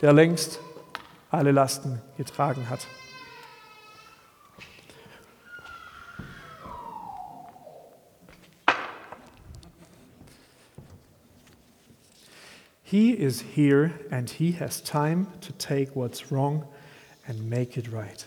der 0.00 0.12
längst 0.12 0.60
alle 1.30 1.52
Lasten 1.52 2.00
getragen 2.16 2.70
hat. 2.70 2.86
He 12.90 13.12
is 13.12 13.44
here 13.54 13.92
and 14.10 14.28
he 14.28 14.50
has 14.58 14.82
time 14.82 15.28
to 15.42 15.52
take 15.52 15.94
what's 15.94 16.32
wrong 16.32 16.64
and 17.28 17.48
make 17.48 17.78
it 17.78 17.92
right. 17.92 18.26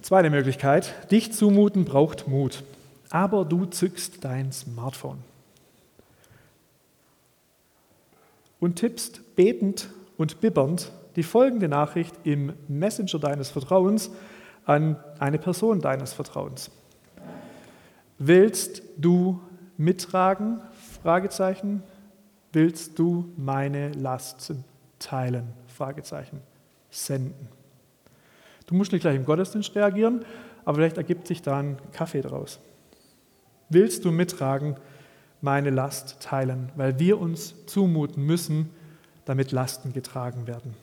Zweite 0.00 0.30
Möglichkeit, 0.30 1.10
dich 1.10 1.32
zumuten 1.32 1.84
braucht 1.84 2.28
Mut, 2.28 2.62
aber 3.10 3.44
du 3.44 3.64
zückst 3.66 4.24
dein 4.24 4.52
Smartphone 4.52 5.24
und 8.60 8.76
tippst 8.76 9.34
betend 9.34 9.88
und 10.16 10.40
bibbernd 10.40 10.92
die 11.16 11.24
folgende 11.24 11.66
Nachricht 11.66 12.14
im 12.22 12.52
Messenger 12.68 13.18
deines 13.18 13.50
Vertrauens 13.50 14.12
an 14.66 15.02
eine 15.18 15.38
Person 15.38 15.80
deines 15.80 16.12
Vertrauens. 16.12 16.70
Willst 18.18 18.82
du 18.98 19.40
mittragen? 19.76 20.60
Fragezeichen. 21.02 21.82
Willst 22.54 23.00
du 23.00 23.32
meine 23.36 23.90
Lasten 23.90 24.62
teilen? 25.00 25.48
Fragezeichen. 25.66 26.40
Senden. 26.88 27.48
Du 28.68 28.76
musst 28.76 28.92
nicht 28.92 29.02
gleich 29.02 29.16
im 29.16 29.24
Gottesdienst 29.24 29.74
reagieren, 29.74 30.24
aber 30.64 30.76
vielleicht 30.76 30.96
ergibt 30.96 31.26
sich 31.26 31.42
da 31.42 31.58
ein 31.58 31.78
Kaffee 31.92 32.20
draus. 32.20 32.60
Willst 33.70 34.04
du 34.04 34.12
mittragen, 34.12 34.76
meine 35.40 35.70
Last 35.70 36.20
teilen, 36.20 36.70
weil 36.76 37.00
wir 37.00 37.20
uns 37.20 37.66
zumuten 37.66 38.24
müssen, 38.24 38.70
damit 39.24 39.50
Lasten 39.50 39.92
getragen 39.92 40.46
werden. 40.46 40.74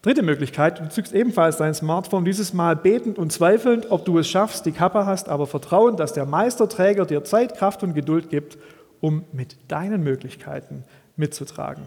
Dritte 0.00 0.22
Möglichkeit, 0.22 0.80
du 0.80 0.88
zückst 0.88 1.12
ebenfalls 1.12 1.58
dein 1.58 1.74
Smartphone, 1.74 2.24
dieses 2.24 2.54
Mal 2.54 2.76
betend 2.76 3.18
und 3.18 3.30
zweifelnd, 3.30 3.90
ob 3.90 4.06
du 4.06 4.18
es 4.18 4.28
schaffst, 4.28 4.64
die 4.64 4.72
Kappe 4.72 5.04
hast, 5.04 5.28
aber 5.28 5.46
vertrauen, 5.46 5.98
dass 5.98 6.14
der 6.14 6.24
Meisterträger 6.24 7.04
dir 7.04 7.24
Zeit, 7.24 7.58
Kraft 7.58 7.82
und 7.82 7.92
Geduld 7.92 8.30
gibt, 8.30 8.56
um 9.04 9.22
mit 9.32 9.58
deinen 9.68 10.02
Möglichkeiten 10.02 10.82
mitzutragen. 11.16 11.84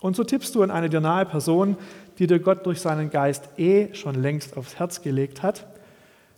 Und 0.00 0.16
so 0.16 0.22
tippst 0.22 0.54
du 0.54 0.62
an 0.62 0.70
eine 0.70 0.90
dir 0.90 1.00
nahe 1.00 1.24
Person, 1.24 1.78
die 2.18 2.26
dir 2.26 2.40
Gott 2.40 2.66
durch 2.66 2.82
seinen 2.82 3.08
Geist 3.08 3.48
eh 3.56 3.94
schon 3.94 4.14
längst 4.14 4.54
aufs 4.54 4.78
Herz 4.78 5.00
gelegt 5.00 5.42
hat. 5.42 5.66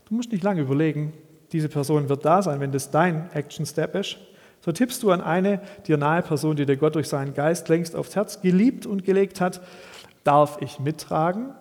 Du 0.09 0.14
musst 0.14 0.31
nicht 0.31 0.45
lange 0.45 0.61
überlegen, 0.61 1.12
diese 1.51 1.69
Person 1.69 2.09
wird 2.09 2.25
da 2.25 2.43
sein, 2.43 2.61
wenn 2.61 2.71
das 2.71 2.93
dein 2.93 3.29
Action 3.33 3.66
Step 3.66 3.97
ist. 3.97 4.19
So 4.61 4.71
tippst 4.71 5.03
du 5.03 5.11
an 5.11 5.21
eine 5.21 5.61
dir 5.88 5.97
nahe 5.97 6.23
Person, 6.23 6.55
die 6.55 6.64
dir 6.64 6.77
Gott 6.77 6.95
durch 6.95 7.09
seinen 7.09 7.35
Geist 7.35 7.69
längst 7.69 7.97
aufs 7.97 8.14
Herz 8.14 8.40
geliebt 8.40 8.87
und 8.87 9.05
gelegt 9.05 9.40
hat. 9.40 9.61
Darf 10.23 10.59
ich 10.61 10.79
mittragen, 10.79 11.55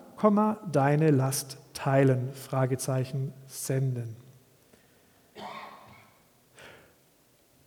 deine 0.71 1.09
Last 1.09 1.57
teilen? 1.73 2.29
Fragezeichen 2.33 3.33
senden. 3.47 4.18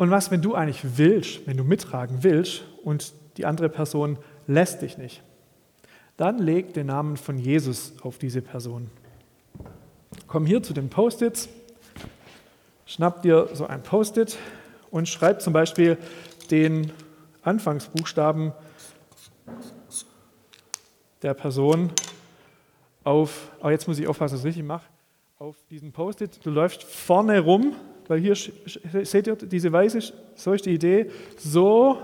Und 0.03 0.11
was, 0.11 0.33
wenn 0.33 0.43
du 0.43 0.57
eigentlich 0.57 0.99
willst, 0.99 1.47
wenn 1.47 1.57
du 1.57 1.62
mittragen 1.62 2.25
willst 2.25 2.65
und 2.83 3.12
die 3.37 3.47
andere 3.47 3.69
Person 3.69 4.19
lässt 4.49 4.83
dich 4.83 4.99
nicht? 4.99 5.23
Dann 6.17 6.38
leg 6.38 6.75
den 6.75 6.88
Namen 6.88 7.17
von 7.17 7.38
Jesus 7.38 7.93
auf 8.03 8.19
diese 8.19 8.43
Person. 8.43 8.91
Komm 10.27 10.45
hier 10.45 10.61
zu 10.61 10.73
den 10.73 10.88
Post-its, 10.88 11.49
schnapp 12.85 13.23
dir 13.23 13.51
so 13.53 13.69
ein 13.69 13.85
Post-it 13.85 14.38
und 14.91 15.09
schreib 15.09 15.41
zum 15.41 15.53
Beispiel 15.53 15.97
den 16.51 16.91
Anfangsbuchstaben 17.43 18.51
der 21.23 21.35
Person 21.35 21.93
auf, 23.05 23.53
oh 23.62 23.71
jetzt 23.71 23.87
muss 23.87 24.01
ich 24.01 24.09
aufpassen, 24.09 24.35
dass 24.35 24.41
ich 24.41 24.47
richtig 24.47 24.65
mache, 24.65 24.87
auf 25.38 25.55
diesen 25.71 25.93
Post-it. 25.93 26.45
Du 26.45 26.51
läufst 26.51 26.83
vorne 26.83 27.38
rum, 27.38 27.77
weil 28.12 28.20
hier 28.20 28.35
seht 28.35 29.27
ihr 29.27 29.37
diese 29.37 29.72
Weise, 29.72 30.01
so 30.35 30.53
ist 30.53 30.66
die 30.66 30.75
Idee, 30.75 31.11
so, 31.38 31.96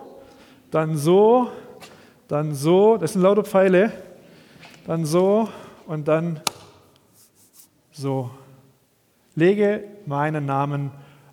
dann 0.71 0.97
so, 0.97 1.51
dann 2.29 2.55
so, 2.55 2.97
das 2.97 3.13
sind 3.13 3.21
lauter 3.21 3.45
Pfeile, 3.45 3.93
dann 4.87 5.05
so 5.05 5.51
und 5.87 6.09
dann 6.09 6.41
so. 7.93 8.31
Lege 9.35 9.85
meinen 10.07 10.47
Namen 10.47 10.93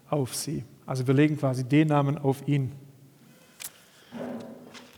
auf 0.10 0.36
sie. 0.36 0.66
Also 0.86 1.08
wir 1.08 1.14
legen 1.14 1.38
quasi 1.38 1.64
den 1.64 1.88
Namen 1.88 2.18
auf 2.18 2.46
ihn. 2.46 2.74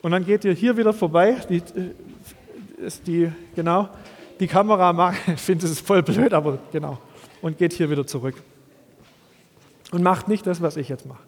Und 0.01 0.09
dann 0.09 0.25
geht 0.25 0.43
ihr 0.43 0.53
hier 0.53 0.75
wieder 0.75 0.91
vorbei. 0.91 1.35
Die, 1.47 1.57
äh, 1.57 2.89
die, 3.05 3.31
genau, 3.55 3.89
die 4.39 4.47
Kamera 4.47 5.13
ich 5.27 5.33
finde 5.39 5.67
es 5.67 5.79
voll 5.79 6.01
blöd, 6.01 6.33
aber 6.33 6.57
genau. 6.71 6.97
Und 7.43 7.59
geht 7.59 7.73
hier 7.73 7.87
wieder 7.91 8.07
zurück. 8.07 8.41
Und 9.91 10.03
macht 10.03 10.27
nicht 10.27 10.45
das, 10.45 10.61
was 10.61 10.77
ich 10.77 10.89
jetzt 10.89 11.05
mache. 11.05 11.23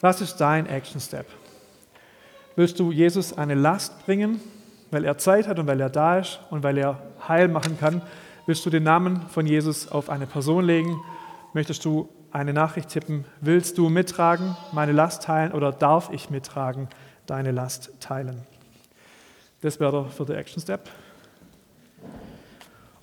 Was 0.00 0.20
ist 0.20 0.36
dein 0.36 0.66
Action 0.66 1.00
Step? 1.00 1.26
Willst 2.56 2.78
du 2.78 2.92
Jesus 2.92 3.36
eine 3.36 3.54
Last 3.54 4.04
bringen, 4.04 4.40
weil 4.90 5.04
er 5.04 5.18
Zeit 5.18 5.48
hat 5.48 5.58
und 5.58 5.66
weil 5.66 5.80
er 5.80 5.90
da 5.90 6.18
ist 6.18 6.40
und 6.50 6.62
weil 6.62 6.78
er 6.78 7.02
heil 7.26 7.48
machen 7.48 7.78
kann? 7.78 8.02
Willst 8.46 8.66
du 8.66 8.70
den 8.70 8.82
Namen 8.82 9.22
von 9.28 9.46
Jesus 9.46 9.90
auf 9.90 10.10
eine 10.10 10.26
Person 10.26 10.64
legen 10.64 11.00
Möchtest 11.54 11.84
du 11.84 12.08
eine 12.30 12.54
Nachricht 12.54 12.88
tippen? 12.88 13.26
Willst 13.42 13.76
du 13.76 13.90
mittragen, 13.90 14.56
meine 14.72 14.92
Last 14.92 15.22
teilen 15.22 15.52
oder 15.52 15.70
darf 15.70 16.08
ich 16.10 16.30
mittragen, 16.30 16.88
deine 17.26 17.50
Last 17.50 17.90
teilen? 18.00 18.46
Das 19.60 19.78
wäre 19.78 19.92
der 19.92 20.04
vierte 20.06 20.34
Action 20.34 20.62
Step. 20.62 20.88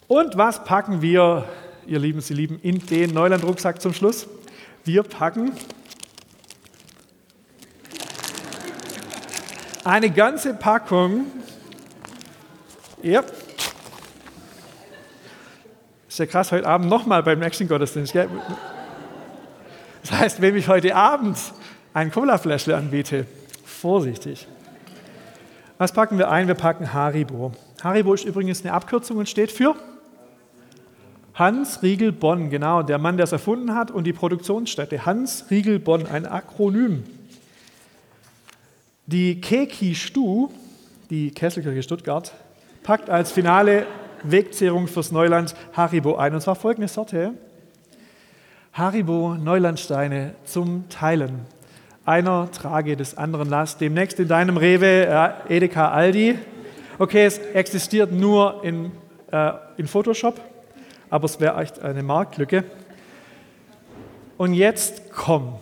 Und 0.07 0.35
was 0.35 0.63
packen 0.63 1.03
wir, 1.03 1.47
ihr 1.89 1.99
Lieben, 1.99 2.21
Sie 2.21 2.33
Lieben, 2.33 2.59
in 2.61 2.85
den 2.85 3.13
Neuland-Rucksack 3.13 3.81
zum 3.81 3.93
Schluss? 3.93 4.27
Wir 4.85 5.03
packen 5.03 5.51
eine 9.83 10.09
ganze 10.11 10.53
Packung. 10.53 11.25
Ja, 13.01 13.23
ist 16.07 16.19
ja 16.19 16.25
krass, 16.25 16.51
heute 16.51 16.67
Abend 16.67 16.89
nochmal 16.89 17.23
beim 17.23 17.39
nächsten 17.39 17.67
Gottesdienst. 17.67 18.13
Gell? 18.13 18.29
Das 20.01 20.11
heißt, 20.11 20.41
wenn 20.41 20.55
ich 20.55 20.67
heute 20.67 20.95
Abend 20.95 21.37
ein 21.93 22.11
Cola-Fläschle 22.11 22.75
anbiete, 22.77 23.25
vorsichtig. 23.65 24.47
Was 25.77 25.91
packen 25.93 26.17
wir 26.17 26.29
ein? 26.29 26.47
Wir 26.47 26.55
packen 26.55 26.93
Haribo. 26.93 27.53
Haribo 27.81 28.13
ist 28.13 28.25
übrigens 28.25 28.61
eine 28.61 28.73
Abkürzung 28.73 29.17
und 29.17 29.29
steht 29.29 29.51
für 29.51 29.75
Hans 31.39 31.81
Riegel 31.81 32.11
Bonn, 32.11 32.49
genau, 32.49 32.83
der 32.83 32.97
Mann, 32.97 33.15
der 33.15 33.23
es 33.23 33.31
erfunden 33.31 33.73
hat 33.73 33.91
und 33.91 34.03
die 34.03 34.11
Produktionsstätte. 34.11 35.05
Hans 35.05 35.45
Riegel 35.49 35.79
Bonn, 35.79 36.05
ein 36.05 36.25
Akronym. 36.25 37.05
Die 39.05 39.39
Keki 39.39 39.95
Stu, 39.95 40.49
die 41.09 41.31
Kesselkirche 41.31 41.81
Stuttgart, 41.81 42.33
packt 42.83 43.09
als 43.09 43.31
Finale 43.31 43.87
Wegzehrung 44.23 44.89
fürs 44.89 45.13
Neuland 45.13 45.55
Haribo 45.71 46.17
ein. 46.17 46.33
Und 46.35 46.41
zwar 46.41 46.55
folgende 46.55 46.89
Sorte. 46.89 47.33
Haribo 48.73 49.35
Neulandsteine 49.35 50.35
zum 50.43 50.89
Teilen. 50.89 51.45
Einer 52.03 52.51
trage 52.51 52.97
des 52.97 53.17
anderen 53.17 53.47
lass. 53.49 53.77
Demnächst 53.77 54.19
in 54.19 54.27
deinem 54.27 54.57
Rewe, 54.57 55.07
äh, 55.07 55.55
Edeka, 55.55 55.89
Aldi. 55.89 56.37
Okay, 56.97 57.23
es 57.23 57.37
existiert 57.37 58.11
nur 58.11 58.61
in, 58.65 58.91
äh, 59.31 59.53
in 59.77 59.87
Photoshop, 59.87 60.48
aber 61.09 61.25
es 61.25 61.39
wäre 61.39 61.59
echt 61.61 61.79
eine 61.79 62.03
Marktlücke. 62.03 62.63
Und 64.37 64.53
jetzt 64.53 65.11
komm, 65.11 65.59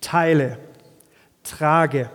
teile, 0.00 0.58
trage 1.42 2.10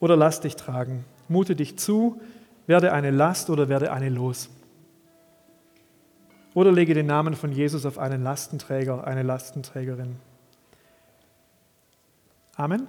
oder 0.00 0.16
lass 0.16 0.40
dich 0.40 0.56
tragen. 0.56 1.04
Mute 1.28 1.56
dich 1.56 1.78
zu, 1.78 2.20
werde 2.66 2.92
eine 2.92 3.10
Last 3.10 3.50
oder 3.50 3.68
werde 3.68 3.92
eine 3.92 4.08
los. 4.08 4.50
Oder 6.54 6.70
lege 6.70 6.92
den 6.92 7.06
Namen 7.06 7.34
von 7.34 7.52
Jesus 7.52 7.86
auf 7.86 7.98
einen 7.98 8.22
Lastenträger, 8.22 9.06
eine 9.06 9.22
Lastenträgerin. 9.22 10.16
Amen. 12.56 12.86